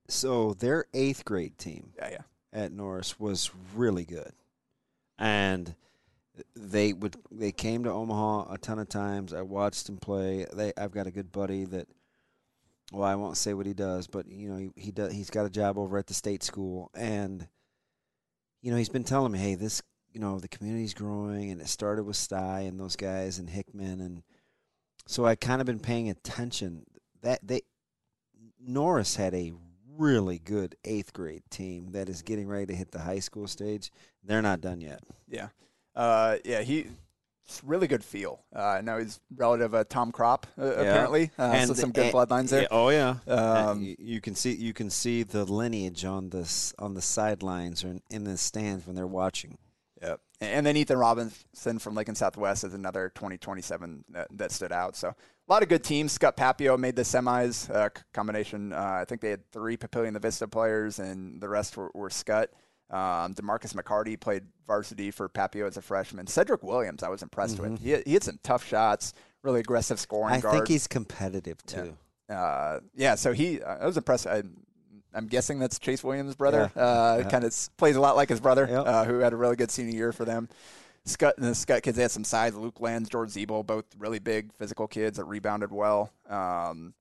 So 0.09 0.55
their 0.55 0.87
eighth 0.95 1.25
grade 1.25 1.59
team 1.59 1.93
Yeah, 1.97 2.09
yeah. 2.11 2.19
at 2.53 2.73
Norris 2.73 3.19
was 3.19 3.51
really 3.75 4.05
good, 4.05 4.33
and 5.19 5.75
they 6.55 6.93
would 6.93 7.17
they 7.31 7.53
came 7.53 7.85
to 7.85 7.91
Omaha 7.91 8.53
a 8.53 8.59
ton 8.59 8.79
of 8.79 8.89
times. 8.89 9.33
I 9.35 9.43
watched 9.43 9.89
him 9.89 9.97
play. 9.97 10.47
They 10.53 10.73
I've 10.77 10.93
got 10.93 11.07
a 11.07 11.11
good 11.11 11.33
buddy 11.33 11.65
that 11.67 11.89
well, 12.93 13.05
I 13.09 13.15
won't 13.17 13.37
say 13.37 13.55
what 13.55 13.67
he 13.67 13.75
does, 13.75 14.07
but 14.07 14.31
you 14.31 14.49
know, 14.51 14.57
he, 14.59 14.71
he 14.77 14.93
does 14.93 15.13
he's 15.13 15.31
got 15.31 15.47
a 15.47 15.51
job 15.51 15.79
over 15.79 15.99
at 15.99 16.07
the 16.07 16.15
state 16.15 16.43
school 16.43 16.91
and 16.95 17.49
you 18.65 18.71
know, 18.71 18.79
he's 18.79 18.89
been 18.89 19.05
telling 19.05 19.31
me, 19.31 19.39
"Hey, 19.39 19.57
this, 19.57 19.83
you 20.11 20.21
know, 20.21 20.41
the 20.41 20.49
community's 20.49 20.95
growing 20.95 21.51
and 21.51 21.61
it 21.61 21.69
started 21.69 22.05
with 22.05 22.17
Sty 22.17 22.61
and 22.61 22.81
those 22.81 22.97
guys 22.97 23.39
and 23.39 23.51
Hickman 23.51 24.01
and 24.01 24.23
so 25.07 25.27
I've 25.27 25.41
kind 25.41 25.61
of 25.61 25.67
been 25.67 25.81
paying 25.81 26.09
attention 26.09 26.87
that 27.21 27.41
they 27.43 27.61
Norris 28.59 29.17
had 29.17 29.35
a 29.35 29.53
really 29.99 30.39
good 30.39 30.77
8th 30.83 31.13
grade 31.13 31.43
team 31.51 31.93
that 31.93 32.09
is 32.09 32.23
getting 32.23 32.49
ready 32.49 32.65
to 32.67 32.75
hit 32.75 32.91
the 32.91 33.01
high 33.01 33.19
school 33.19 33.47
stage. 33.47 33.91
They're 34.23 34.41
not 34.41 34.63
done 34.63 34.81
yet. 34.81 35.03
Yeah. 35.29 35.49
Uh, 35.95 36.39
yeah, 36.43 36.63
he 36.63 36.87
really 37.63 37.87
good 37.87 38.03
feel. 38.05 38.41
Uh, 38.55 38.63
I 38.63 38.81
know 38.81 38.99
he's 38.99 39.21
relative 39.37 39.75
of 39.75 39.89
Tom 39.89 40.13
Crop 40.13 40.47
uh, 40.59 40.65
apparently, 40.65 41.31
uh, 41.39 41.43
And- 41.43 41.69
so 41.69 41.75
some 41.75 41.93
good 41.93 42.13
bloodlines 42.13 42.49
there. 42.51 42.63
yeah, 42.63 42.69
oh 42.71 42.89
yeah. 42.89 43.17
Um, 43.29 43.83
you, 43.83 43.97
you 43.99 44.21
can 44.21 44.35
see 44.35 44.55
you 44.55 44.73
can 44.73 44.91
see 44.91 45.23
the 45.23 45.45
lineage 45.45 46.05
on 46.05 46.31
this 46.31 46.73
on 46.79 46.95
the 46.95 47.03
sidelines 47.03 47.85
or 47.85 47.89
in, 47.89 48.03
in 48.11 48.25
the 48.25 48.37
stands 48.37 48.87
when 48.87 48.97
they're 48.97 49.07
watching. 49.07 49.59
Yep. 50.03 50.21
And 50.41 50.67
then 50.67 50.77
Ethan 50.77 50.99
Robinson 50.99 51.79
from 51.79 51.95
Lincoln 51.95 52.15
Southwest 52.15 52.65
is 52.65 52.75
another 52.75 53.11
2027 53.15 54.05
that, 54.11 54.29
that 54.33 54.53
stood 54.53 54.73
out. 54.73 54.97
So 54.97 55.09
a 55.09 55.15
lot 55.53 55.63
of 55.63 55.69
good 55.71 55.83
teams. 55.83 56.13
Scott 56.13 56.37
Papio 56.37 56.79
made 56.79 56.97
the 56.97 57.03
semis 57.03 57.75
uh, 57.75 57.89
combination. 58.13 58.73
Uh, 58.75 58.99
I 59.01 59.05
think 59.07 59.23
they 59.23 59.31
had 59.31 59.51
three 59.51 59.77
Papillion 59.79 60.13
the 60.13 60.19
Vista 60.19 60.47
players, 60.47 60.99
and 60.99 61.41
the 61.41 61.49
rest 61.49 61.77
were, 61.79 61.91
were 61.95 62.11
Scott. 62.11 62.51
Um, 62.91 63.35
Demarcus 63.35 63.75
McCarty 63.75 64.19
played 64.19 64.45
varsity 64.67 65.11
for 65.11 65.29
Papio 65.29 65.67
as 65.67 65.77
a 65.77 65.83
freshman. 65.83 66.27
Cedric 66.27 66.63
Williams, 66.63 67.03
I 67.03 67.09
was 67.09 67.23
impressed 67.23 67.59
with. 67.59 67.81
He, 67.83 67.97
he 68.07 68.13
had 68.15 68.23
some 68.23 68.39
tough 68.43 68.65
shots, 68.65 69.15
really 69.43 69.61
aggressive 69.61 69.99
scoring 69.99 70.35
I 70.37 70.41
guard. 70.41 70.55
think 70.55 70.69
he's 70.69 70.87
competitive 70.87 71.65
too. 71.67 71.97
uh, 72.29 72.81
yeah, 72.95 73.15
so 73.15 73.33
he, 73.33 73.63
I 73.63 73.85
was 73.87 73.97
impressed. 73.97 74.27
I, 74.27 74.43
I'm 75.15 75.27
guessing 75.27 75.59
that's 75.59 75.79
Chase 75.79 76.03
Williams' 76.05 76.35
brother. 76.35 76.71
Yeah. 76.77 76.83
Uh, 76.83 77.17
Yeah. 77.23 77.29
Kind 77.31 77.45
of 77.45 77.55
plays 77.77 77.97
a 77.97 78.01
lot 78.01 78.17
like 78.17 78.29
his 78.29 78.41
brother, 78.41 78.67
Yep. 78.71 78.87
uh, 78.87 79.05
who 79.05 79.19
had 79.21 79.33
a 79.33 79.37
really 79.37 79.57
good 79.57 79.71
senior 79.71 79.95
year 79.97 80.13
for 80.13 80.25
them. 80.25 80.49
Scott, 81.07 81.35
and 81.37 81.47
the 81.47 81.55
Scott 81.55 81.83
kids 81.83 81.97
they 81.97 82.03
had 82.03 82.11
some 82.11 82.25
size. 82.25 82.55
Luke 82.55 82.81
Lands, 82.81 83.09
George 83.11 83.29
Zebo, 83.31 83.65
both 83.67 83.85
really 83.99 84.19
big 84.19 84.53
physical 84.55 84.87
kids 84.89 85.19
that 85.19 85.25
rebounded 85.25 85.71
well. 85.71 86.11
Um, 86.29 86.95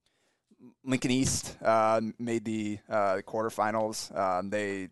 Lincoln 0.83 1.11
East 1.11 1.57
uh, 1.63 2.01
made 2.19 2.43
the 2.45 2.79
uh, 2.89 3.21
quarterfinals. 3.25 4.15
Um, 4.17 4.49
they 4.49 4.89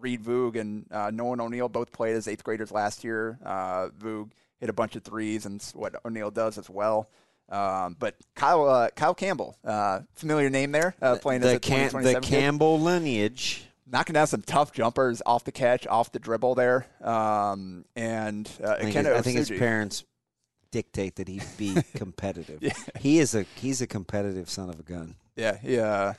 Reed 0.00 0.22
Voog 0.22 0.58
and 0.58 0.86
uh, 0.90 1.10
Nolan 1.12 1.40
O'Neill 1.40 1.68
both 1.68 1.92
played 1.92 2.14
as 2.16 2.28
eighth 2.28 2.44
graders 2.44 2.70
last 2.72 3.04
year. 3.04 3.38
Uh, 3.44 3.88
Voog 3.98 4.30
hit 4.60 4.68
a 4.68 4.72
bunch 4.72 4.96
of 4.96 5.02
threes, 5.02 5.46
and 5.46 5.62
what 5.74 5.94
O'Neill 6.04 6.30
does 6.30 6.58
as 6.58 6.68
well. 6.68 7.08
Um, 7.48 7.96
but 7.98 8.16
Kyle 8.34 8.66
uh, 8.68 8.88
Kyle 8.90 9.14
Campbell, 9.14 9.56
uh, 9.64 10.00
familiar 10.14 10.48
name 10.50 10.72
there, 10.72 10.94
uh, 11.02 11.16
playing 11.16 11.42
as 11.42 11.50
the, 11.50 11.56
a 11.56 11.60
Cam- 11.60 11.90
2027 11.90 12.14
the 12.22 12.26
kid. 12.26 12.40
Campbell 12.40 12.80
lineage. 12.80 13.66
knocking 13.86 14.14
down 14.14 14.26
some 14.26 14.42
tough 14.42 14.72
jumpers 14.72 15.20
off 15.26 15.44
the 15.44 15.52
catch, 15.52 15.86
off 15.86 16.10
the 16.10 16.18
dribble 16.18 16.54
there. 16.54 16.86
Um, 17.02 17.84
and 17.94 18.50
uh, 18.62 18.70
I 18.70 18.80
think, 18.80 18.94
his, 18.94 19.06
I 19.06 19.20
think 19.20 19.36
his 19.36 19.50
parents 19.50 20.04
dictate 20.70 21.16
that 21.16 21.28
he 21.28 21.40
be 21.58 21.76
competitive. 21.94 22.62
Yeah. 22.62 22.72
He 22.98 23.18
is 23.18 23.34
a 23.34 23.44
he's 23.56 23.82
a 23.82 23.86
competitive 23.86 24.48
son 24.48 24.70
of 24.70 24.80
a 24.80 24.82
gun. 24.82 25.14
Yeah, 25.36 25.58
yeah. 25.62 26.14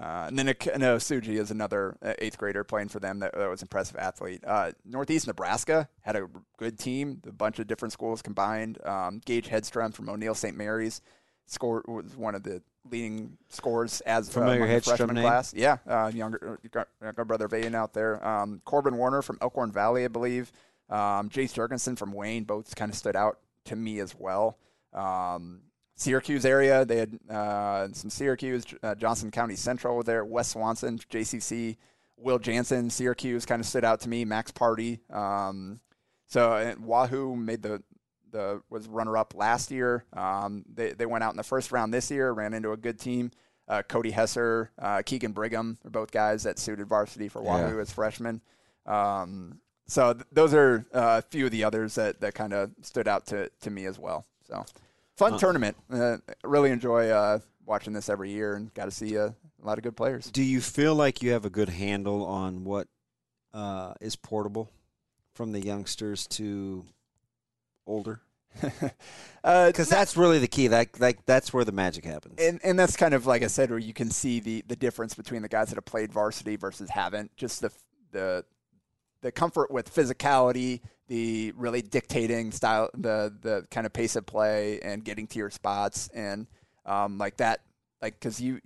Uh, 0.00 0.24
and 0.28 0.38
then 0.38 0.46
Ikenna 0.46 0.96
Osuji 0.96 1.38
is 1.38 1.50
another 1.50 1.96
uh, 2.02 2.14
eighth 2.20 2.38
grader 2.38 2.64
playing 2.64 2.88
for 2.88 3.00
them 3.00 3.18
that, 3.18 3.34
that 3.34 3.50
was 3.50 3.60
impressive 3.60 3.96
athlete. 3.96 4.42
Uh, 4.46 4.72
Northeast 4.84 5.26
Nebraska 5.26 5.88
had 6.00 6.16
a 6.16 6.26
good 6.56 6.78
team, 6.78 7.20
a 7.26 7.32
bunch 7.32 7.58
of 7.58 7.66
different 7.66 7.92
schools 7.92 8.22
combined. 8.22 8.78
Um, 8.84 9.20
Gage 9.26 9.48
Hedstrom 9.48 9.92
from 9.92 10.08
O'Neill 10.08 10.34
St. 10.34 10.56
Mary's 10.56 11.02
scored 11.46 11.84
was 11.86 12.16
one 12.16 12.34
of 12.34 12.44
the 12.44 12.62
leading 12.90 13.36
scorers 13.48 14.00
as 14.02 14.28
uh, 14.28 14.32
Familiar 14.32 14.64
among 14.64 14.80
freshman 14.80 15.14
name? 15.16 15.24
class. 15.24 15.52
Yeah, 15.52 15.78
uh, 15.86 16.10
younger 16.14 16.58
uh, 16.74 16.84
younger 17.02 17.24
brother 17.26 17.48
Vayan 17.48 17.74
out 17.74 17.92
there. 17.92 18.26
Um, 18.26 18.62
Corbin 18.64 18.96
Warner 18.96 19.20
from 19.20 19.38
Elkhorn 19.42 19.72
Valley, 19.72 20.04
I 20.04 20.08
believe. 20.08 20.50
Um, 20.88 21.28
Jace 21.28 21.52
Jurgensen 21.52 21.98
from 21.98 22.12
Wayne, 22.12 22.44
both 22.44 22.74
kind 22.74 22.90
of 22.90 22.96
stood 22.96 23.16
out 23.16 23.38
to 23.66 23.76
me 23.76 24.00
as 24.00 24.14
well. 24.18 24.56
Um, 24.94 25.60
Syracuse 26.00 26.46
area, 26.46 26.84
they 26.86 26.96
had 26.96 27.18
uh, 27.28 27.88
some 27.92 28.08
Syracuse, 28.08 28.64
uh, 28.82 28.94
Johnson 28.94 29.30
County 29.30 29.54
Central 29.54 30.02
there, 30.02 30.24
West 30.24 30.52
Swanson, 30.52 30.98
JCC, 30.98 31.76
Will 32.16 32.38
Jansen, 32.38 32.88
Syracuse 32.88 33.44
kind 33.44 33.60
of 33.60 33.66
stood 33.66 33.84
out 33.84 34.00
to 34.00 34.08
me. 34.08 34.24
Max 34.24 34.50
Party. 34.50 35.00
Um, 35.12 35.80
so 36.26 36.74
Wahoo 36.80 37.36
made 37.36 37.62
the 37.62 37.82
the 38.30 38.62
was 38.70 38.86
runner 38.88 39.16
up 39.16 39.34
last 39.36 39.70
year. 39.70 40.04
Um, 40.14 40.64
they 40.72 40.92
they 40.92 41.04
went 41.04 41.22
out 41.22 41.32
in 41.32 41.36
the 41.36 41.42
first 41.42 41.70
round 41.70 41.92
this 41.92 42.10
year, 42.10 42.32
ran 42.32 42.54
into 42.54 42.72
a 42.72 42.76
good 42.78 42.98
team. 42.98 43.30
Uh, 43.68 43.82
Cody 43.82 44.10
Hesser, 44.12 44.68
uh, 44.78 45.02
Keegan 45.04 45.32
Brigham 45.32 45.76
are 45.84 45.90
both 45.90 46.10
guys 46.10 46.44
that 46.44 46.58
suited 46.58 46.88
varsity 46.88 47.28
for 47.28 47.42
Wahoo 47.42 47.76
Yeah. 47.76 47.80
as 47.82 47.92
freshmen. 47.92 48.40
Um, 48.86 49.60
so 49.86 50.14
th- 50.14 50.24
those 50.32 50.54
are 50.54 50.86
uh, 50.94 51.20
a 51.20 51.28
few 51.30 51.44
of 51.44 51.52
the 51.52 51.62
others 51.64 51.94
that, 51.96 52.20
that 52.20 52.34
kind 52.34 52.52
of 52.52 52.70
stood 52.82 53.06
out 53.06 53.26
to, 53.26 53.50
to 53.60 53.70
me 53.70 53.84
as 53.86 53.98
well. 53.98 54.24
So 54.48 54.64
fun 55.20 55.38
tournament. 55.38 55.76
Uh, 55.92 56.16
really 56.44 56.70
enjoy 56.70 57.08
uh, 57.10 57.38
watching 57.64 57.92
this 57.92 58.08
every 58.08 58.30
year 58.30 58.54
and 58.54 58.72
got 58.74 58.86
to 58.86 58.90
see 58.90 59.16
uh, 59.18 59.28
a 59.62 59.66
lot 59.66 59.78
of 59.78 59.84
good 59.84 59.96
players. 59.96 60.30
Do 60.30 60.42
you 60.42 60.60
feel 60.60 60.94
like 60.94 61.22
you 61.22 61.32
have 61.32 61.44
a 61.44 61.50
good 61.50 61.68
handle 61.68 62.24
on 62.24 62.64
what 62.64 62.88
uh, 63.54 63.94
is 64.00 64.16
portable 64.16 64.70
from 65.34 65.52
the 65.52 65.60
youngsters 65.60 66.26
to 66.28 66.84
older? 67.86 68.20
uh, 69.44 69.66
Because 69.68 69.88
that's 69.88 70.16
really 70.16 70.40
the 70.40 70.48
key. 70.48 70.68
Like 70.68 70.98
like 70.98 71.24
that's 71.24 71.52
where 71.52 71.64
the 71.64 71.72
magic 71.72 72.04
happens. 72.04 72.40
and 72.40 72.58
and 72.64 72.76
that's 72.76 72.96
kind 72.96 73.14
of 73.14 73.24
like 73.24 73.44
I 73.44 73.46
said, 73.46 73.70
where 73.70 73.78
you 73.78 73.94
can 73.94 74.10
see 74.10 74.40
the 74.40 74.64
the 74.66 74.74
difference 74.74 75.14
between 75.14 75.42
the 75.42 75.48
guys 75.48 75.68
that 75.68 75.76
have 75.76 75.84
played 75.84 76.12
varsity 76.12 76.56
versus 76.56 76.90
haven't. 76.90 77.36
Just 77.36 77.60
the 77.60 77.70
the 78.10 78.44
the 79.22 79.30
comfort 79.30 79.70
with 79.70 79.94
physicality, 79.94 80.80
the 81.10 81.52
really 81.56 81.82
dictating 81.82 82.52
style, 82.52 82.88
the 82.94 83.34
the 83.42 83.66
kind 83.72 83.84
of 83.84 83.92
pace 83.92 84.14
of 84.14 84.24
play, 84.24 84.78
and 84.80 85.04
getting 85.04 85.26
to 85.26 85.38
your 85.40 85.50
spots, 85.50 86.08
and 86.14 86.46
um, 86.86 87.18
like 87.18 87.36
that, 87.38 87.62
like 88.00 88.14
because 88.18 88.40
you 88.40 88.60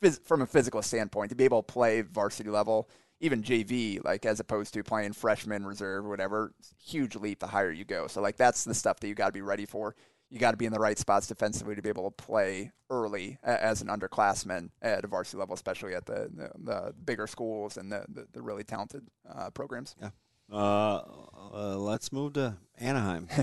phys- 0.00 0.24
from 0.24 0.40
a 0.40 0.46
physical 0.46 0.82
standpoint 0.82 1.30
to 1.30 1.34
be 1.34 1.44
able 1.44 1.64
to 1.64 1.72
play 1.72 2.02
varsity 2.02 2.48
level, 2.48 2.88
even 3.18 3.42
JV, 3.42 4.02
like 4.04 4.24
as 4.24 4.38
opposed 4.38 4.72
to 4.74 4.84
playing 4.84 5.14
freshman, 5.14 5.66
reserve, 5.66 6.04
whatever, 6.04 6.52
huge 6.80 7.16
leap 7.16 7.40
the 7.40 7.48
higher 7.48 7.72
you 7.72 7.84
go. 7.84 8.06
So 8.06 8.20
like 8.22 8.36
that's 8.36 8.62
the 8.62 8.74
stuff 8.74 9.00
that 9.00 9.08
you 9.08 9.16
got 9.16 9.26
to 9.26 9.32
be 9.32 9.42
ready 9.42 9.66
for. 9.66 9.96
You 10.30 10.38
got 10.38 10.52
to 10.52 10.56
be 10.56 10.66
in 10.66 10.72
the 10.72 10.78
right 10.78 10.96
spots 10.96 11.26
defensively 11.26 11.74
to 11.74 11.82
be 11.82 11.88
able 11.88 12.08
to 12.08 12.24
play 12.24 12.70
early 12.88 13.36
as 13.42 13.82
an 13.82 13.88
underclassman 13.88 14.70
at 14.80 15.02
a 15.04 15.08
varsity 15.08 15.38
level, 15.38 15.54
especially 15.54 15.96
at 15.96 16.06
the 16.06 16.30
the, 16.32 16.50
the 16.56 16.94
bigger 17.04 17.26
schools 17.26 17.76
and 17.76 17.90
the 17.90 18.04
the, 18.08 18.28
the 18.32 18.40
really 18.40 18.62
talented 18.62 19.08
uh, 19.28 19.50
programs. 19.50 19.96
Uh, 20.52 21.02
uh, 21.52 21.76
let's 21.76 22.12
move 22.12 22.34
to 22.34 22.56
Anaheim. 22.78 23.28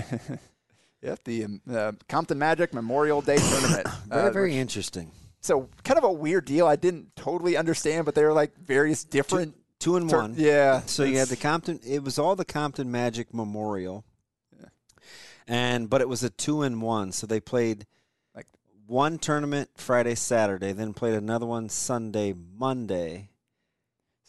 Yep, 1.00 1.20
the 1.26 1.44
um, 1.44 1.60
uh, 1.70 1.92
Compton 2.08 2.40
Magic 2.40 2.74
Memorial 2.74 3.20
Day 3.22 3.36
Tournament. 3.50 3.86
Very 4.08 4.28
Uh, 4.28 4.30
very 4.32 4.58
interesting. 4.58 5.12
so 5.40 5.68
kind 5.84 5.96
of 5.96 6.02
a 6.02 6.10
weird 6.10 6.44
deal. 6.44 6.66
I 6.66 6.74
didn't 6.74 7.14
totally 7.14 7.56
understand, 7.56 8.04
but 8.04 8.16
they 8.16 8.24
were 8.24 8.32
like 8.32 8.56
various 8.58 9.04
different. 9.04 9.54
Two 9.78 9.94
and 9.94 10.10
tur- 10.10 10.22
one. 10.22 10.34
yeah. 10.36 10.80
So 10.86 11.04
you 11.04 11.18
had 11.18 11.28
the 11.28 11.36
Compton. 11.36 11.78
It 11.86 12.02
was 12.02 12.18
all 12.18 12.34
the 12.34 12.44
Compton 12.44 12.90
Magic 12.90 13.32
Memorial. 13.32 14.04
And 15.46 15.88
but 15.88 16.00
it 16.00 16.08
was 16.08 16.24
a 16.24 16.30
two 16.30 16.62
and 16.62 16.82
one. 16.82 17.12
So 17.12 17.28
they 17.28 17.38
played 17.38 17.86
Like- 18.34 18.48
one 18.88 19.18
tournament 19.18 19.70
Friday, 19.76 20.16
Saturday, 20.16 20.72
then 20.72 20.94
played 20.94 21.14
another 21.14 21.46
one 21.46 21.68
Sunday, 21.68 22.34
Monday. 22.34 23.30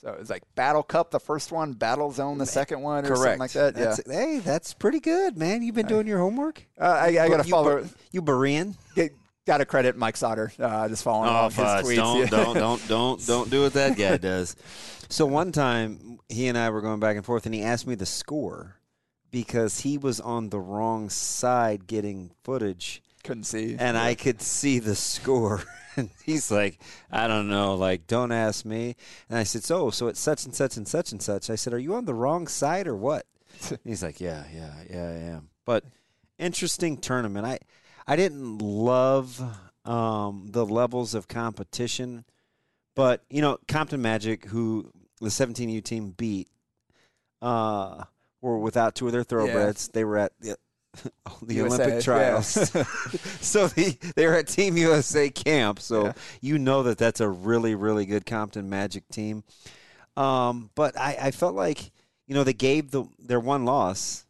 So 0.02 0.10
it 0.14 0.20
was 0.20 0.30
like 0.30 0.44
Battle 0.56 0.82
Cup, 0.84 1.12
the 1.12 1.20
first 1.20 1.52
one, 1.52 1.74
Battle 1.74 2.10
Zone, 2.12 2.38
the 2.38 2.46
second 2.46 2.82
one, 2.82 3.06
or 3.06 3.16
something 3.18 3.40
like 3.40 3.52
that. 3.52 3.76
That's, 3.76 4.02
Hey, 4.10 4.40
that's 4.40 4.74
pretty 4.74 5.02
good, 5.02 5.38
man. 5.38 5.62
You've 5.62 5.76
been 5.76 5.88
doing 5.88 6.08
your 6.08 6.20
homework. 6.20 6.64
Uh, 6.80 6.86
I, 6.86 7.08
I 7.08 7.28
got 7.30 7.42
to 7.42 7.46
You 7.46 7.52
follow. 7.52 7.86
You 8.12 8.22
Berean? 8.22 8.76
Get, 8.96 9.12
got 9.46 9.58
to 9.58 9.66
credit 9.66 9.98
Mike 9.98 10.16
Sauter. 10.16 10.54
Uh, 10.58 10.88
just 10.88 11.04
following 11.04 11.30
Oh, 11.30 11.34
off 11.34 11.56
his 11.56 11.66
fudge. 11.66 11.86
tweets. 11.86 11.96
Don't, 11.98 12.20
Yeah. 12.20 12.26
don't, 12.28 12.54
don't, 12.56 12.82
don't, 12.88 13.26
don't 13.28 13.50
do 13.50 13.62
what 13.64 13.74
that 13.74 13.98
guy 13.98 14.16
does. 14.16 14.56
So 15.10 15.26
one 15.26 15.52
time, 15.52 16.20
he 16.30 16.48
and 16.48 16.58
I 16.58 16.70
were 16.70 16.82
going 16.82 17.00
back 17.02 17.18
and 17.18 17.26
forth, 17.26 17.46
and 17.46 17.54
he 17.54 17.62
asked 17.62 17.86
me 17.86 17.96
the 17.96 18.06
score 18.06 18.76
because 19.32 19.82
he 19.82 19.98
was 19.98 20.22
on 20.22 20.50
the 20.50 20.60
wrong 20.60 21.10
side 21.10 21.88
getting 21.88 22.32
footage, 22.44 23.02
Couldn't 23.24 23.44
see. 23.44 23.76
and 23.78 23.98
I 23.98 24.16
could 24.16 24.42
see 24.42 24.80
the 24.80 24.96
score. 24.96 25.64
And 25.96 26.12
he's 26.24 26.50
like, 26.50 26.80
I 27.12 27.28
don't 27.28 27.50
know, 27.50 27.76
like, 27.76 28.08
don't 28.08 28.32
ask 28.32 28.64
me. 28.64 28.96
And 29.28 29.38
I 29.38 29.44
said, 29.44 29.64
so, 29.66 29.90
so 29.90 30.08
it's 30.08 30.20
such 30.20 30.46
and 30.46 30.56
such 30.56 30.78
and 30.78 30.88
such 30.88 31.12
and 31.12 31.22
such. 31.22 31.50
I 31.50 31.56
said, 31.56 31.74
are 31.74 31.80
you 31.80 31.96
on 31.96 32.06
the 32.06 32.14
wrong 32.14 32.48
side 32.48 32.88
or 32.88 32.96
what? 32.96 33.26
he's 33.84 34.02
like, 34.02 34.22
yeah, 34.22 34.46
yeah, 34.54 34.72
yeah, 34.90 35.04
I 35.04 35.18
am. 35.36 35.50
But 35.66 35.84
interesting 36.38 36.96
tournament. 36.98 37.46
I, 37.46 37.60
I 38.08 38.16
didn't 38.16 38.60
love 38.60 39.42
um, 39.84 40.48
the 40.52 40.66
levels 40.66 41.16
of 41.16 41.28
competition, 41.28 42.24
but 42.96 43.24
you 43.30 43.42
know, 43.42 43.58
Compton 43.68 44.02
Magic, 44.02 44.46
who 44.46 44.92
the 45.20 45.28
17U 45.30 45.84
team 45.84 46.12
beat, 46.12 46.48
uh, 47.42 48.04
were 48.42 48.60
without 48.60 48.96
two 48.96 49.08
of 49.08 49.12
their 49.12 49.24
thoroughbreds. 49.24 49.90
They 49.90 50.06
were 50.06 50.18
at 50.18 50.32
the, 51.04 51.12
the 51.44 51.54
USA, 51.56 51.84
Olympic 51.84 52.04
trials. 52.04 52.48
so 53.42 53.68
the, 53.68 53.98
they 54.16 54.26
were 54.26 54.36
at 54.36 54.48
Team 54.48 54.78
USA 54.78 55.30
camp. 55.30 55.80
So 55.80 56.06
Yeah. 56.06 56.14
you 56.42 56.60
know 56.60 56.84
that 56.84 56.98
that's 56.98 57.20
a 57.20 57.30
really, 57.30 57.76
really 57.76 58.06
good 58.06 58.26
Compton 58.26 58.70
Magic 58.70 59.08
team. 59.10 59.44
Um, 60.18 60.70
but 60.76 60.98
I, 60.98 61.18
I 61.22 61.32
felt 61.32 61.56
like, 61.56 61.92
you 62.28 62.34
know, 62.36 62.44
they 62.44 62.54
gave 62.54 62.92
the 62.92 63.06
their 63.20 63.40
one 63.40 63.66
loss 63.66 64.26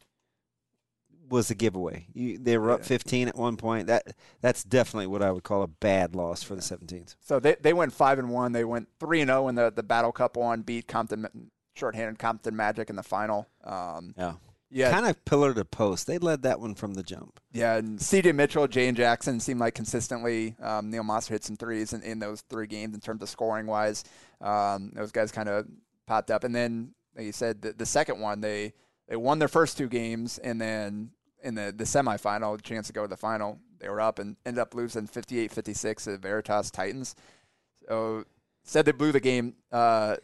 was 1.29 1.51
a 1.51 1.55
giveaway. 1.55 2.07
You, 2.13 2.37
they 2.37 2.57
were 2.57 2.71
up 2.71 2.83
15 2.83 3.27
at 3.27 3.35
one 3.37 3.55
point. 3.55 3.87
That 3.87 4.15
That's 4.41 4.63
definitely 4.63 5.07
what 5.07 5.21
I 5.21 5.31
would 5.31 5.43
call 5.43 5.61
a 5.63 5.67
bad 5.67 6.15
loss 6.15 6.41
for 6.43 6.55
the 6.55 6.61
17s. 6.61 7.15
So 7.21 7.39
they, 7.39 7.55
they 7.61 7.73
went 7.73 7.93
five 7.93 8.19
and 8.19 8.29
one. 8.29 8.51
They 8.51 8.63
went 8.65 8.87
three 8.99 9.21
and 9.21 9.29
zero 9.29 9.47
in 9.47 9.55
the 9.55 9.71
the 9.71 9.83
Battle 9.83 10.11
Cup 10.11 10.37
one. 10.37 10.61
Beat 10.61 10.87
Compton 10.87 11.27
shorthanded 11.75 12.19
Compton 12.19 12.55
Magic 12.55 12.89
in 12.89 12.95
the 12.95 13.03
final. 13.03 13.47
Um, 13.63 14.13
Yeah. 14.17 14.33
Yeah, 14.71 14.91
Kind 14.91 15.07
of 15.07 15.23
pillar 15.25 15.53
to 15.53 15.65
post. 15.65 16.05
They 16.07 16.17
led 16.17 16.43
that 16.43 16.59
one 16.59 16.75
from 16.75 16.93
the 16.93 17.03
jump. 17.03 17.39
yeah. 17.51 17.75
And 17.77 17.99
C.J. 18.01 18.33
Mitchell, 18.33 18.67
Jane 18.67 18.95
Jackson 18.95 19.39
seemed 19.39 19.59
like 19.59 19.73
consistently. 19.75 20.55
Um, 20.61 20.89
Neil 20.89 21.03
Monster 21.03 21.33
hit 21.33 21.43
some 21.43 21.55
threes 21.55 21.93
in, 21.93 22.01
in 22.03 22.19
those 22.19 22.41
three 22.41 22.67
games 22.67 22.93
in 22.93 23.01
terms 23.01 23.21
of 23.21 23.29
scoring 23.29 23.65
wise. 23.65 24.03
Um, 24.41 24.91
those 24.93 25.11
guys 25.11 25.31
kind 25.31 25.49
of 25.49 25.65
popped 26.05 26.31
up, 26.31 26.43
and 26.43 26.53
then 26.53 26.93
like 27.15 27.25
you 27.25 27.31
said, 27.31 27.61
the, 27.61 27.73
the 27.73 27.85
second 27.85 28.19
one 28.19 28.41
they 28.41 28.73
they 29.07 29.15
won 29.15 29.39
their 29.39 29.47
first 29.47 29.77
two 29.77 29.87
games, 29.87 30.37
and 30.37 30.61
then 30.61 31.11
in 31.43 31.55
the 31.55 31.73
the 31.75 31.83
semifinal, 31.85 32.61
chance 32.61 32.87
to 32.87 32.93
go 32.93 33.01
to 33.01 33.07
the 33.07 33.17
final, 33.17 33.59
they 33.79 33.89
were 33.89 34.01
up 34.01 34.19
and 34.19 34.35
ended 34.45 34.61
up 34.61 34.75
losing 34.75 35.07
58-56 35.07 36.03
to 36.03 36.17
Veritas 36.17 36.69
Titans. 36.69 37.15
So 37.87 38.23
said 38.63 38.85
they 38.85 38.91
blew 38.91 39.11
the 39.11 39.19
game. 39.19 39.55
Uh, 39.71 40.17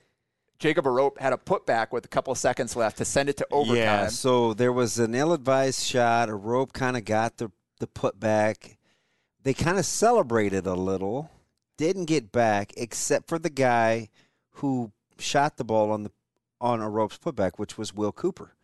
Jacob 0.58 0.86
Arope 0.86 1.20
had 1.20 1.34
a 1.34 1.38
putback 1.38 1.92
with 1.92 2.06
a 2.06 2.08
couple 2.08 2.34
seconds 2.36 2.76
left 2.76 2.98
to 2.98 3.06
send 3.06 3.30
it 3.30 3.38
to 3.38 3.48
overtime. 3.52 3.78
Yeah, 3.78 4.08
so 4.08 4.54
there 4.54 4.72
was 4.72 4.98
an 5.00 5.14
ill-advised 5.14 5.84
shot. 5.84 6.30
A 6.30 6.36
rope 6.36 6.74
kind 6.74 6.96
of 6.96 7.06
got 7.06 7.38
the 7.38 7.52
the 7.80 7.88
putback. 7.88 8.78
They 9.44 9.54
kind 9.54 9.78
of 9.78 9.86
celebrated 9.86 10.66
a 10.66 10.76
little. 10.76 11.30
Didn't 11.78 12.06
get 12.06 12.32
back, 12.32 12.74
except 12.78 13.28
for 13.28 13.38
the 13.38 13.50
guy 13.50 14.10
who 14.52 14.92
shot 15.20 15.58
the 15.58 15.66
ball 15.66 15.92
on 15.92 16.04
the 16.04 16.12
on 16.62 16.82
a 16.82 16.90
rope's 16.90 17.18
putback, 17.18 17.54
which 17.58 17.78
was 17.78 17.94
Will 17.94 18.14
Cooper. 18.14 18.56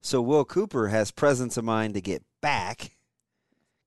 So 0.00 0.22
Will 0.22 0.44
Cooper 0.44 0.88
has 0.88 1.10
presence 1.10 1.56
of 1.56 1.64
mind 1.64 1.94
to 1.94 2.00
get 2.00 2.22
back. 2.40 2.92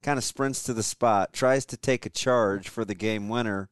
Kind 0.04 0.18
of 0.18 0.24
sprints 0.24 0.62
to 0.63 0.74
the 0.74 0.84
spot, 0.84 1.34
tries 1.34 1.65
to 1.68 1.78
take 1.78 2.06
a 2.06 2.10
charge 2.10 2.70
for 2.70 2.86
the 2.86 2.94
game 2.94 3.28
winner. 3.28 3.70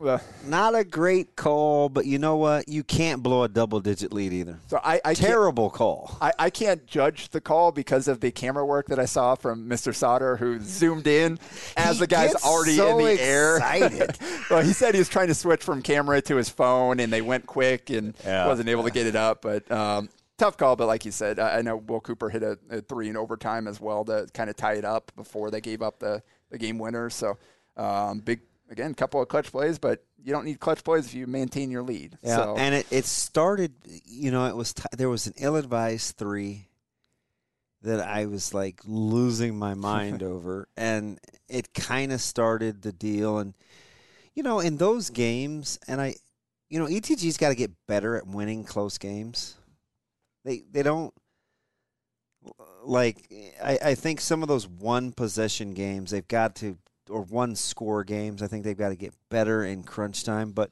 Well, 0.00 0.20
Not 0.46 0.74
a 0.74 0.82
great 0.82 1.36
call, 1.36 1.90
but 1.90 2.06
you 2.06 2.18
know 2.18 2.36
what? 2.36 2.68
You 2.68 2.82
can't 2.82 3.22
blow 3.22 3.44
a 3.44 3.48
double-digit 3.48 4.12
lead 4.14 4.32
either. 4.32 4.58
so 4.66 4.80
I, 4.82 5.00
I 5.04 5.12
Terrible 5.12 5.68
call. 5.68 6.16
I, 6.22 6.32
I 6.38 6.50
can't 6.50 6.86
judge 6.86 7.28
the 7.28 7.40
call 7.40 7.70
because 7.70 8.08
of 8.08 8.20
the 8.20 8.30
camera 8.30 8.64
work 8.64 8.86
that 8.88 8.98
I 8.98 9.04
saw 9.04 9.34
from 9.34 9.68
Mr. 9.68 9.94
Sauter, 9.94 10.38
who 10.38 10.58
zoomed 10.60 11.06
in 11.06 11.38
as 11.76 11.96
He 11.96 12.00
the 12.00 12.06
guy's 12.06 12.34
already 12.36 12.76
so 12.76 12.98
in 12.98 13.04
the 13.04 13.22
air. 13.22 13.58
well, 14.50 14.62
he 14.62 14.72
said 14.72 14.94
he 14.94 14.98
was 15.00 15.10
trying 15.10 15.28
to 15.28 15.34
switch 15.34 15.62
from 15.62 15.82
camera 15.82 16.22
to 16.22 16.36
his 16.36 16.48
phone, 16.48 16.98
and 16.98 17.12
they 17.12 17.20
went 17.22 17.46
quick 17.46 17.90
and 17.90 18.14
Yeah. 18.24 18.46
wasn't 18.46 18.70
able 18.70 18.84
to 18.84 18.90
get 18.90 19.06
it 19.06 19.16
up. 19.16 19.42
But 19.42 19.70
um, 19.70 20.08
tough 20.38 20.56
call. 20.56 20.76
But 20.76 20.86
like 20.86 21.04
you 21.04 21.12
said, 21.12 21.38
I, 21.38 21.58
I 21.58 21.62
know 21.62 21.76
Will 21.76 22.00
Cooper 22.00 22.30
hit 22.30 22.42
a, 22.42 22.58
a 22.70 22.80
three 22.80 23.10
in 23.10 23.16
overtime 23.18 23.68
as 23.68 23.78
well 23.80 24.06
to 24.06 24.26
kind 24.32 24.48
of 24.48 24.56
tie 24.56 24.74
it 24.74 24.84
up 24.86 25.12
before 25.14 25.50
they 25.50 25.60
gave 25.60 25.82
up 25.82 25.98
the, 25.98 26.22
the 26.48 26.56
game 26.56 26.78
winner. 26.78 27.10
So 27.10 27.36
um, 27.76 28.20
big 28.20 28.40
again, 28.70 28.94
couple 28.94 29.20
of 29.20 29.28
clutch 29.28 29.50
plays, 29.50 29.78
but 29.78 30.04
you 30.22 30.32
don't 30.32 30.44
need 30.44 30.60
clutch 30.60 30.82
plays 30.84 31.06
if 31.06 31.14
you 31.14 31.26
maintain 31.26 31.70
your 31.70 31.82
lead. 31.82 32.16
Yeah, 32.22 32.36
So, 32.36 32.56
and 32.56 32.74
it, 32.74 32.86
it 32.90 33.04
started. 33.04 33.74
You 34.06 34.30
know, 34.30 34.46
it 34.46 34.56
was 34.56 34.72
t- 34.72 34.84
there 34.96 35.08
was 35.08 35.26
an 35.26 35.34
ill-advised 35.38 36.16
three 36.16 36.68
that 37.82 38.00
I 38.00 38.26
was 38.26 38.54
like 38.54 38.80
losing 38.86 39.58
my 39.58 39.74
mind 39.74 40.22
over, 40.22 40.68
and 40.76 41.18
it 41.48 41.74
kind 41.74 42.12
of 42.12 42.20
started 42.20 42.82
the 42.82 42.92
deal. 42.92 43.38
And 43.38 43.54
you 44.34 44.42
know, 44.42 44.60
in 44.60 44.76
those 44.76 45.10
games, 45.10 45.78
and 45.88 46.00
I, 46.00 46.14
you 46.68 46.78
know, 46.78 46.86
ETG's 46.86 47.36
got 47.36 47.48
to 47.50 47.54
get 47.54 47.72
better 47.86 48.16
at 48.16 48.26
winning 48.26 48.64
close 48.64 48.96
games. 48.98 49.56
They 50.44 50.62
they 50.70 50.82
don't 50.82 51.12
like. 52.84 53.30
I 53.62 53.78
I 53.84 53.94
think 53.94 54.20
some 54.20 54.42
of 54.42 54.48
those 54.48 54.68
one 54.68 55.12
possession 55.12 55.72
games 55.74 56.12
they've 56.12 56.26
got 56.28 56.54
to 56.56 56.78
or 57.10 57.22
one 57.22 57.56
score 57.56 58.04
games. 58.04 58.42
I 58.42 58.46
think 58.46 58.64
they've 58.64 58.76
got 58.76 58.90
to 58.90 58.96
get 58.96 59.14
better 59.28 59.64
in 59.64 59.82
crunch 59.82 60.24
time, 60.24 60.52
but 60.52 60.70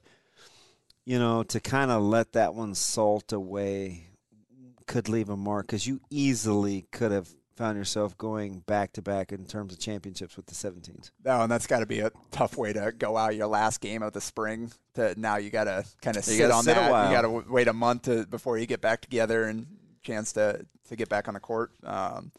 you 1.04 1.18
know, 1.18 1.42
to 1.42 1.60
kind 1.60 1.90
of 1.90 2.02
let 2.02 2.32
that 2.32 2.54
one 2.54 2.74
salt 2.74 3.32
away 3.32 4.08
could 4.86 5.08
leave 5.08 5.28
a 5.28 5.36
mark 5.36 5.66
because 5.66 5.86
you 5.86 6.00
easily 6.10 6.86
could 6.92 7.12
have 7.12 7.28
found 7.58 7.76
yourself 7.76 8.16
going 8.16 8.60
back 8.60 8.92
to 8.92 9.02
back 9.02 9.32
in 9.32 9.44
terms 9.44 9.72
of 9.72 9.80
championships 9.80 10.36
with 10.36 10.46
the 10.46 10.54
17s. 10.54 11.10
No, 11.24 11.42
and 11.42 11.50
that's 11.50 11.66
got 11.66 11.80
to 11.80 11.86
be 11.86 11.98
a 12.00 12.10
tough 12.30 12.56
way 12.56 12.72
to 12.72 12.92
go 12.96 13.16
out 13.16 13.34
your 13.34 13.48
last 13.48 13.80
game 13.80 14.02
of 14.02 14.12
the 14.12 14.20
spring. 14.20 14.70
To 14.94 15.18
now 15.20 15.36
you 15.36 15.50
got 15.50 15.64
to 15.64 15.84
kind 16.00 16.16
of 16.16 16.24
sit 16.24 16.50
on 16.50 16.62
sit 16.62 16.76
that. 16.76 17.08
You 17.08 17.16
got 17.16 17.22
to 17.22 17.50
wait 17.50 17.68
a 17.68 17.72
month 17.72 18.02
to, 18.02 18.26
before 18.26 18.58
you 18.58 18.66
get 18.66 18.80
back 18.80 19.00
together 19.00 19.44
and 19.44 19.66
chance 20.02 20.32
to 20.34 20.64
to 20.88 20.96
get 20.96 21.08
back 21.08 21.26
on 21.26 21.34
the 21.34 21.40
court. 21.40 21.72
Um, 21.82 22.32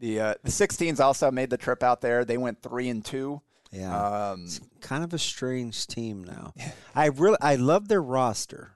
the 0.00 0.20
uh, 0.20 0.34
the 0.42 0.50
16s 0.50 1.00
also 1.00 1.30
made 1.30 1.50
the 1.50 1.56
trip 1.56 1.82
out 1.82 2.00
there. 2.00 2.24
They 2.24 2.36
went 2.38 2.62
three 2.62 2.88
and 2.88 3.04
two. 3.04 3.40
Yeah, 3.72 4.30
Um, 4.30 4.44
it's 4.44 4.60
kind 4.80 5.02
of 5.02 5.12
a 5.12 5.18
strange 5.18 5.86
team 5.88 6.22
now. 6.22 6.52
I 6.94 7.06
really, 7.06 7.38
I 7.40 7.56
love 7.56 7.88
their 7.88 8.02
roster. 8.02 8.72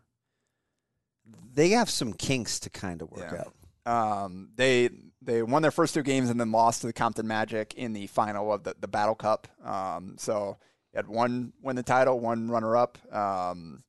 They 1.54 1.70
have 1.70 1.90
some 1.90 2.12
kinks 2.12 2.58
to 2.60 2.70
kind 2.70 3.02
of 3.02 3.10
work 3.10 3.32
Yeah. 3.32 3.44
out. 3.44 4.22
Um, 4.22 4.50
they 4.56 4.90
they 5.22 5.42
won 5.42 5.62
their 5.62 5.70
first 5.70 5.94
two 5.94 6.02
games 6.02 6.30
and 6.30 6.40
then 6.40 6.52
lost 6.52 6.80
to 6.82 6.86
the 6.86 6.92
Compton 6.92 7.26
Magic 7.26 7.74
in 7.74 7.92
the 7.92 8.06
final 8.06 8.52
of 8.52 8.64
the, 8.64 8.74
the 8.80 8.88
Battle 8.88 9.14
Cup. 9.14 9.48
Um, 9.64 10.16
so 10.18 10.56
you 10.92 10.96
had 10.96 11.06
one 11.08 11.52
win 11.62 11.76
the 11.76 11.82
title, 11.82 12.18
one 12.20 12.48
runner 12.50 12.76
up, 12.76 12.98
um, 13.14 13.82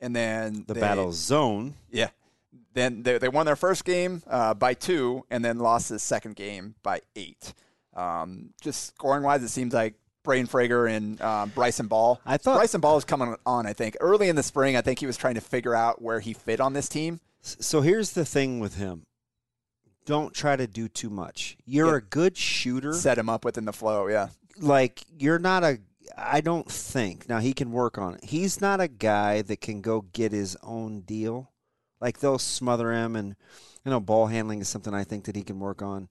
and 0.00 0.14
then 0.14 0.64
The 0.66 0.74
they- 0.74 0.80
battle 0.80 1.12
zone. 1.12 1.74
Yeah. 1.90 2.10
Then 2.74 3.02
they, 3.02 3.18
they 3.18 3.28
won 3.28 3.46
their 3.46 3.56
first 3.56 3.84
game 3.84 4.22
uh, 4.28 4.52
by 4.54 4.74
two, 4.74 5.24
and 5.30 5.44
then 5.44 5.58
lost 5.58 5.88
the 5.88 5.98
second 5.98 6.36
game 6.36 6.74
by 6.82 7.00
eight. 7.16 7.54
Um, 7.94 8.50
just 8.60 8.86
scoring 8.88 9.22
wise, 9.22 9.42
it 9.42 9.48
seems 9.48 9.72
like 9.72 9.94
Braden 10.24 10.48
Frager 10.48 10.90
and 10.90 11.20
um, 11.22 11.50
Bryson 11.50 11.86
Ball. 11.86 12.20
I 12.26 12.36
thought- 12.36 12.56
Bryson 12.56 12.80
Ball 12.80 12.96
is 12.96 13.04
coming 13.04 13.36
on. 13.46 13.66
I 13.66 13.72
think 13.72 13.96
early 14.00 14.28
in 14.28 14.36
the 14.36 14.42
spring, 14.42 14.76
I 14.76 14.80
think 14.80 14.98
he 14.98 15.06
was 15.06 15.16
trying 15.16 15.34
to 15.36 15.40
figure 15.40 15.74
out 15.74 16.02
where 16.02 16.18
he 16.20 16.32
fit 16.32 16.60
on 16.60 16.72
this 16.72 16.88
team. 16.88 17.20
So 17.42 17.80
here's 17.82 18.12
the 18.12 18.24
thing 18.24 18.58
with 18.58 18.76
him. 18.76 19.06
Don't 20.06 20.34
try 20.34 20.56
to 20.56 20.66
do 20.66 20.88
too 20.88 21.10
much. 21.10 21.56
You're 21.64 21.92
Yeah. 21.92 21.96
a 21.98 22.00
good 22.00 22.36
shooter. 22.36 22.92
Set 22.92 23.16
him 23.18 23.28
up 23.28 23.44
within 23.44 23.64
the 23.64 23.72
flow. 23.72 24.08
Yeah. 24.08 24.28
like 24.58 25.02
you're 25.18 25.38
not 25.38 25.62
a 25.64 25.78
I 26.16 26.40
don't 26.42 26.70
think. 26.70 27.28
Now 27.28 27.38
he 27.38 27.52
can 27.54 27.72
work 27.72 27.96
on 27.98 28.14
it. 28.14 28.24
He's 28.24 28.60
not 28.60 28.80
a 28.80 28.88
guy 28.88 29.40
that 29.42 29.60
can 29.62 29.80
go 29.80 30.02
get 30.12 30.32
his 30.32 30.56
own 30.62 31.00
deal. 31.00 31.50
Like 32.00 32.18
they'll 32.18 32.38
smother 32.38 32.92
him 32.92 33.16
and 33.16 33.34
you 33.84 33.90
know 33.90 34.00
ball 34.00 34.26
handling 34.26 34.60
is 34.60 34.68
something 34.68 34.94
I 34.94 35.04
think 35.04 35.24
that 35.24 35.36
he 35.36 35.42
can 35.42 35.58
work 35.60 35.82
on. 35.82 36.08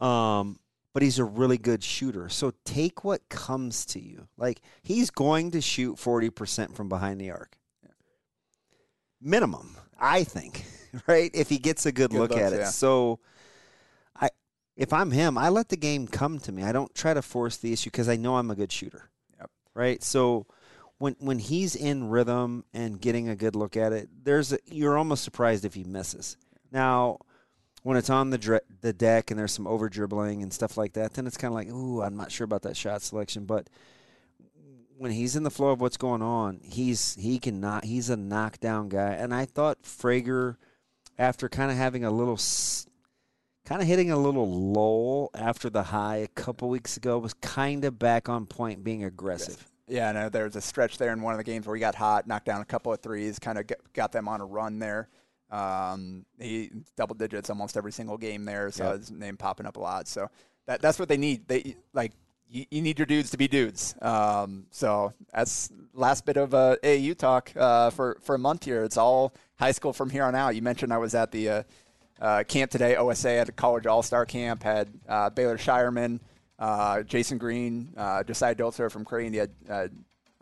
Um 0.00 0.58
but 0.92 1.02
he's 1.02 1.18
a 1.18 1.24
really 1.24 1.58
good 1.58 1.82
shooter. 1.82 2.28
So 2.28 2.52
take 2.64 3.02
what 3.02 3.28
comes 3.28 3.84
to 3.86 4.00
you. 4.00 4.28
Like 4.36 4.60
he's 4.82 5.10
going 5.10 5.50
to 5.50 5.60
shoot 5.60 5.96
40% 5.96 6.72
from 6.74 6.88
behind 6.88 7.20
the 7.20 7.30
arc. 7.32 7.58
Minimum, 9.20 9.76
I 9.98 10.22
think, 10.24 10.64
right? 11.06 11.30
If 11.34 11.48
he 11.48 11.58
gets 11.58 11.86
a 11.86 11.92
good, 11.92 12.10
Good 12.10 12.18
look 12.18 12.30
looks, 12.30 12.42
at 12.42 12.52
it. 12.52 12.58
yeah. 12.60 12.66
So 12.66 13.20
I 14.14 14.28
if 14.76 14.92
I'm 14.92 15.10
him, 15.10 15.38
I 15.38 15.48
let 15.48 15.68
the 15.70 15.76
game 15.76 16.06
come 16.06 16.38
to 16.40 16.52
me. 16.52 16.62
I 16.62 16.72
don't 16.72 16.94
try 16.94 17.14
to 17.14 17.22
force 17.22 17.56
the 17.56 17.72
issue 17.72 17.90
because 17.90 18.08
I 18.08 18.16
know 18.16 18.36
I'm 18.36 18.50
a 18.50 18.54
good 18.54 18.70
shooter. 18.70 19.08
Yep. 19.38 19.50
Right. 19.74 20.02
So 20.02 20.46
when 20.98 21.16
when 21.18 21.38
he's 21.38 21.74
in 21.74 22.08
rhythm 22.08 22.64
and 22.72 23.00
getting 23.00 23.28
a 23.28 23.36
good 23.36 23.56
look 23.56 23.76
at 23.76 23.92
it, 23.92 24.08
there's 24.22 24.52
a, 24.52 24.58
you're 24.66 24.96
almost 24.96 25.24
surprised 25.24 25.64
if 25.64 25.74
he 25.74 25.84
misses. 25.84 26.36
Now, 26.70 27.18
when 27.82 27.96
it's 27.96 28.10
on 28.10 28.30
the 28.30 28.62
the 28.80 28.92
deck 28.92 29.30
and 29.30 29.38
there's 29.38 29.52
some 29.52 29.66
over 29.66 29.88
dribbling 29.88 30.42
and 30.42 30.52
stuff 30.52 30.76
like 30.76 30.94
that, 30.94 31.14
then 31.14 31.26
it's 31.26 31.36
kind 31.36 31.52
of 31.52 31.56
like, 31.56 31.68
ooh, 31.68 32.02
I'm 32.02 32.16
not 32.16 32.32
sure 32.32 32.44
about 32.44 32.62
that 32.62 32.76
shot 32.76 33.02
selection. 33.02 33.44
But 33.44 33.68
when 34.96 35.10
he's 35.10 35.36
in 35.36 35.42
the 35.42 35.50
flow 35.50 35.70
of 35.70 35.80
what's 35.80 35.96
going 35.96 36.22
on, 36.22 36.60
he's 36.62 37.14
he 37.16 37.38
can 37.38 37.60
not 37.60 37.84
he's 37.84 38.08
a 38.08 38.16
knockdown 38.16 38.88
guy. 38.88 39.12
And 39.12 39.34
I 39.34 39.44
thought 39.44 39.82
Frager, 39.82 40.56
after 41.18 41.48
kind 41.48 41.70
of 41.70 41.76
having 41.76 42.04
a 42.04 42.10
little 42.10 42.38
kind 43.64 43.82
of 43.82 43.88
hitting 43.88 44.10
a 44.10 44.16
little 44.16 44.50
lull 44.72 45.30
after 45.34 45.68
the 45.68 45.82
high 45.82 46.16
a 46.16 46.28
couple 46.28 46.68
weeks 46.68 46.96
ago, 46.96 47.18
was 47.18 47.34
kind 47.34 47.84
of 47.84 47.98
back 47.98 48.28
on 48.28 48.46
point, 48.46 48.84
being 48.84 49.04
aggressive. 49.04 49.70
Yeah, 49.86 50.12
no, 50.12 50.28
there 50.28 50.44
was 50.44 50.56
a 50.56 50.60
stretch 50.60 50.96
there 50.98 51.12
in 51.12 51.20
one 51.20 51.34
of 51.34 51.38
the 51.38 51.44
games 51.44 51.66
where 51.66 51.76
he 51.76 51.80
got 51.80 51.94
hot, 51.94 52.26
knocked 52.26 52.46
down 52.46 52.60
a 52.62 52.64
couple 52.64 52.92
of 52.92 53.00
threes, 53.00 53.38
kind 53.38 53.58
of 53.58 53.66
got 53.92 54.12
them 54.12 54.28
on 54.28 54.40
a 54.40 54.44
run 54.44 54.78
there. 54.78 55.08
Um, 55.50 56.24
he 56.40 56.70
double 56.96 57.14
digits 57.14 57.50
almost 57.50 57.76
every 57.76 57.92
single 57.92 58.16
game 58.16 58.44
there, 58.44 58.70
so 58.70 58.84
Yep. 58.90 58.98
his 58.98 59.10
name 59.10 59.36
popping 59.36 59.66
up 59.66 59.76
a 59.76 59.80
lot. 59.80 60.08
So 60.08 60.28
that 60.66 60.80
that's 60.80 60.98
what 60.98 61.08
they 61.08 61.18
need. 61.18 61.46
They 61.46 61.76
like 61.92 62.12
you, 62.48 62.64
you 62.70 62.80
need 62.82 62.98
your 62.98 63.06
dudes 63.06 63.30
to 63.30 63.36
be 63.36 63.46
dudes. 63.46 63.94
Um, 64.00 64.66
so 64.70 65.12
that's 65.32 65.70
last 65.92 66.24
bit 66.24 66.38
of 66.38 66.54
uh, 66.54 66.76
AAU 66.82 67.16
talk 67.16 67.52
uh, 67.54 67.90
for 67.90 68.16
for 68.22 68.34
a 68.34 68.38
month 68.38 68.64
here. 68.64 68.82
It's 68.84 68.96
all 68.96 69.34
high 69.56 69.72
school 69.72 69.92
from 69.92 70.08
here 70.10 70.24
on 70.24 70.34
out. 70.34 70.56
You 70.56 70.62
mentioned 70.62 70.92
I 70.94 70.98
was 70.98 71.14
at 71.14 71.30
the 71.30 71.48
uh, 71.50 71.62
uh, 72.20 72.44
camp 72.44 72.70
today. 72.70 72.96
OSA 72.96 73.28
had 73.30 73.48
a 73.50 73.52
college 73.52 73.86
all 73.86 74.02
star 74.02 74.24
camp, 74.24 74.62
had 74.62 74.88
uh, 75.08 75.28
Baylor 75.30 75.58
Scheierman, 75.58 76.20
uh, 76.64 77.02
Jasen 77.02 77.38
Green, 77.38 77.92
uh, 77.96 78.22
Josiah 78.24 78.54
Dotzler 78.54 78.90
from 78.90 79.04
Creighton. 79.04 79.32
He 79.32 79.38
had 79.38 79.50
uh, 79.68 79.88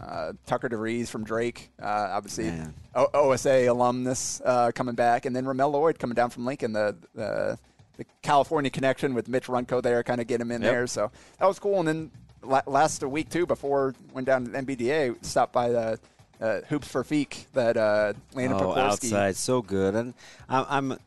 uh, 0.00 0.32
Tucker 0.46 0.68
DeVries 0.68 1.08
from 1.08 1.24
Drake, 1.24 1.70
uh, 1.82 1.86
obviously 2.16 2.52
o- 2.94 3.08
OSA 3.14 3.66
alumnus 3.66 4.40
uh, 4.44 4.70
coming 4.74 4.94
back, 4.94 5.26
and 5.26 5.34
then 5.34 5.46
Ramel 5.46 5.70
Lloyd 5.70 5.98
coming 5.98 6.14
down 6.14 6.30
from 6.30 6.44
Lincoln, 6.46 6.72
the, 6.72 6.96
the 7.14 7.58
the 7.98 8.06
California 8.22 8.70
connection 8.70 9.14
with 9.14 9.28
Mitch 9.28 9.46
Runco 9.48 9.82
there, 9.82 10.02
kind 10.02 10.20
of 10.20 10.26
get 10.26 10.40
him 10.40 10.50
in 10.50 10.62
Yep. 10.62 10.70
there. 10.72 10.86
So 10.86 11.10
that 11.38 11.46
was 11.46 11.58
cool. 11.58 11.78
And 11.80 11.88
then 11.88 12.10
la- 12.42 12.62
last 12.66 13.02
week 13.04 13.28
too, 13.28 13.44
before 13.46 13.94
went 14.14 14.26
down 14.26 14.44
to 14.46 14.50
the 14.50 14.58
NBDA, 14.62 15.22
stopped 15.24 15.52
by 15.52 15.68
the 15.70 15.98
uh, 16.40 16.60
Hoops 16.68 16.88
for 16.88 17.04
Feek 17.04 17.44
that 17.52 17.76
uh, 17.76 18.14
Landon 18.34 18.58
Oh, 18.60 18.72
Pokorski, 18.72 19.12
outside, 19.12 19.36
so 19.36 19.60
good, 19.62 19.94
and 19.94 20.14
I'm. 20.48 20.66
I'm 20.92 20.98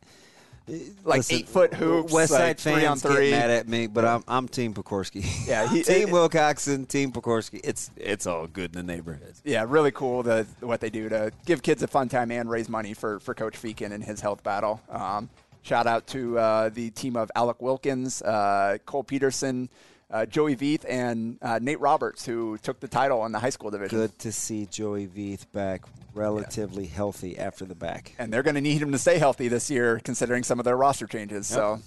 like 1.04 1.18
listen, 1.18 1.36
eight 1.38 1.48
foot 1.48 1.74
hoops, 1.74 2.12
West 2.12 2.32
Side 2.32 2.40
like 2.40 2.60
three 2.60 2.86
on 2.86 2.98
fans 2.98 3.02
three. 3.04 3.30
get 3.30 3.40
mad 3.40 3.50
at 3.52 3.68
me, 3.68 3.88
but 3.88 4.04
I'm 4.06 4.24
I'm 4.28 4.48
Team 4.48 4.74
Pokorski. 4.74 5.24
Yeah, 5.48 5.68
he- 5.70 5.84
Team 5.84 6.08
it- 6.10 6.12
Wilcoxon, 6.14 6.88
Team 6.88 7.12
Pokorski. 7.12 7.62
It's 7.64 7.92
it's 7.96 8.26
all 8.26 8.48
good 8.48 8.76
in 8.76 8.86
the 8.86 8.94
neighborhood. 8.94 9.34
yeah, 9.44 9.66
really 9.68 9.92
cool 9.92 10.24
the 10.24 10.48
what 10.62 10.82
they 10.82 10.90
do 10.90 11.08
to 11.10 11.32
give 11.46 11.62
kids 11.62 11.84
a 11.84 11.88
fun 11.88 12.10
time 12.10 12.32
and 12.32 12.50
raise 12.50 12.68
money 12.70 12.94
for 12.94 13.20
for 13.20 13.34
Coach 13.36 13.62
Feekin 13.62 13.92
and 13.92 14.04
his 14.04 14.22
health 14.22 14.44
battle. 14.44 14.82
Um, 14.90 15.30
shout 15.62 15.86
out 15.88 16.08
to 16.08 16.38
uh, 16.40 16.70
the 16.70 16.90
team 16.92 17.16
of 17.16 17.32
Alec 17.36 17.62
Wilkins, 17.62 18.22
uh, 18.24 18.78
Cole 18.86 19.04
Peterson, 19.04 19.70
uh, 20.16 20.26
Joey 20.26 20.56
Veith, 20.56 20.86
and 20.88 21.38
uh, 21.42 21.60
Nate 21.62 21.80
Roberts, 21.82 22.26
who 22.26 22.58
took 22.60 22.80
the 22.80 22.88
title 22.88 23.26
in 23.26 23.32
the 23.34 23.40
high 23.40 23.50
school 23.50 23.70
division. 23.70 23.98
Good 24.00 24.18
to 24.20 24.32
see 24.32 24.66
Joey 24.66 25.08
Veith 25.08 25.46
back, 25.52 25.82
relatively 26.14 26.86
healthy 26.86 27.38
after 27.38 27.66
the 27.66 27.76
back. 27.76 28.14
And 28.18 28.32
they're 28.32 28.44
going 28.44 28.56
to 28.56 28.62
need 28.62 28.82
him 28.82 28.92
to 28.94 28.98
stay 28.98 29.18
healthy 29.18 29.48
this 29.50 29.70
year, 29.70 30.00
considering 30.04 30.44
some 30.44 30.58
of 30.60 30.66
their 30.66 30.78
roster 30.78 31.06
changes. 31.08 31.48
So. 31.48 31.80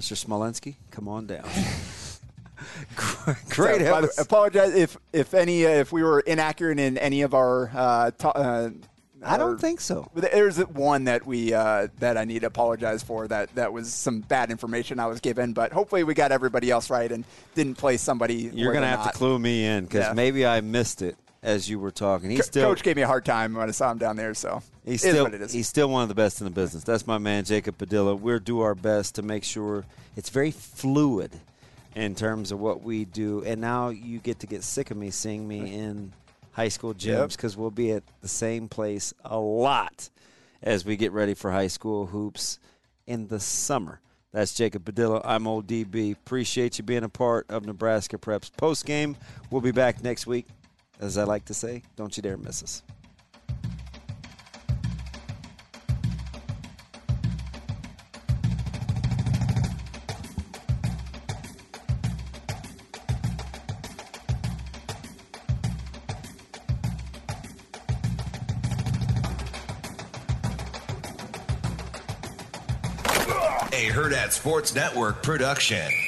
Mr. 0.00 0.12
Smolensky, 0.12 0.76
come 0.90 1.08
on 1.08 1.26
down. 1.26 1.44
Great 3.48 3.80
So, 3.80 3.90
by 3.90 4.00
the- 4.00 4.06
episode. 4.06 4.22
apologize 4.22 4.74
if 4.74 4.96
if 5.12 5.34
any 5.34 5.66
uh, 5.66 5.70
if 5.70 5.92
we 5.92 6.02
were 6.02 6.20
inaccurate 6.20 6.78
in 6.78 6.96
any 6.98 7.22
of 7.22 7.34
our. 7.34 7.70
Uh, 7.74 8.10
ta- 8.16 8.30
uh, 8.30 8.70
I 9.24 9.36
don't 9.36 9.60
think 9.60 9.80
so. 9.80 10.10
There's 10.14 10.58
one 10.58 11.04
that 11.04 11.26
we 11.26 11.52
uh, 11.54 11.88
that 12.00 12.16
I 12.16 12.24
need 12.24 12.40
to 12.40 12.46
apologize 12.48 13.02
for. 13.02 13.26
That 13.28 13.54
that 13.54 13.72
was 13.72 13.92
some 13.92 14.20
bad 14.20 14.50
information 14.50 14.98
I 15.00 15.06
was 15.06 15.20
given, 15.20 15.52
but 15.52 15.72
hopefully 15.72 16.04
we 16.04 16.14
got 16.14 16.32
everybody 16.32 16.70
else 16.70 16.90
right 16.90 17.10
and 17.10 17.24
didn't 17.54 17.76
play 17.76 17.96
somebody. 17.96 18.50
You're 18.54 18.72
gonna 18.72 18.86
have 18.88 19.00
not. 19.00 19.12
to 19.12 19.18
clue 19.18 19.38
me 19.38 19.64
in 19.66 19.84
because 19.84 20.04
Yeah. 20.08 20.12
maybe 20.12 20.46
I 20.46 20.60
missed 20.60 21.02
it 21.02 21.16
as 21.42 21.68
you 21.70 21.78
were 21.78 21.90
talking. 21.90 22.30
He's 22.30 22.40
Co- 22.40 22.46
still 22.46 22.68
Coach 22.70 22.82
gave 22.82 22.96
me 22.96 23.02
a 23.02 23.06
hard 23.06 23.24
time 23.24 23.54
when 23.54 23.68
I 23.68 23.72
saw 23.72 23.90
him 23.90 23.98
down 23.98 24.16
there, 24.16 24.34
so 24.34 24.62
He's 24.84 25.04
it 25.04 25.08
is 25.08 25.12
still 25.14 25.24
what 25.24 25.34
it 25.34 25.40
is. 25.40 25.52
he's 25.52 25.68
still 25.68 25.88
one 25.88 26.02
of 26.02 26.08
the 26.08 26.14
best 26.14 26.40
in 26.40 26.44
the 26.44 26.50
business. 26.50 26.84
That's 26.84 27.06
my 27.06 27.18
man 27.18 27.44
Jacob 27.44 27.78
Padilla. 27.78 28.14
We'll 28.14 28.38
do 28.38 28.60
our 28.60 28.74
best 28.74 29.14
to 29.16 29.22
make 29.22 29.44
sure 29.44 29.84
it's 30.16 30.28
very 30.30 30.50
fluid 30.50 31.30
in 31.94 32.14
terms 32.14 32.52
of 32.52 32.60
what 32.60 32.82
we 32.82 33.04
do. 33.06 33.42
And 33.44 33.60
now 33.60 33.88
you 33.88 34.18
get 34.18 34.40
to 34.40 34.46
get 34.46 34.62
sick 34.62 34.90
of 34.90 34.96
me 34.96 35.10
seeing 35.10 35.48
me 35.48 35.74
in 35.74 36.12
high 36.56 36.68
school 36.68 36.94
gyms 36.94 37.04
Yep. 37.04 37.28
because 37.30 37.56
we'll 37.56 37.70
be 37.70 37.92
at 37.92 38.02
the 38.22 38.28
same 38.28 38.66
place 38.68 39.12
a 39.24 39.38
lot 39.38 40.08
as 40.62 40.84
we 40.86 40.96
get 40.96 41.12
ready 41.12 41.34
for 41.34 41.52
high 41.52 41.66
school 41.66 42.06
hoops 42.06 42.58
in 43.06 43.28
the 43.28 43.38
summer. 43.38 44.00
That's 44.32 44.54
Jacob 44.54 44.84
Padilla. 44.84 45.20
I'm 45.24 45.46
Old 45.46 45.66
DB. 45.66 46.12
Appreciate 46.12 46.78
you 46.78 46.84
being 46.84 47.04
a 47.04 47.08
part 47.10 47.46
of 47.50 47.64
Nebraska 47.66 48.18
Preps 48.18 48.50
post 48.56 48.84
game. 48.86 49.16
We'll 49.50 49.60
be 49.60 49.70
back 49.70 50.02
next 50.02 50.26
week. 50.26 50.46
As 50.98 51.18
I 51.18 51.24
like 51.24 51.44
to 51.46 51.54
say, 51.54 51.82
don't 51.94 52.16
you 52.16 52.22
dare 52.22 52.38
miss 52.38 52.62
us. 52.62 52.82
Sports 74.32 74.74
Network 74.74 75.22
production. 75.22 76.05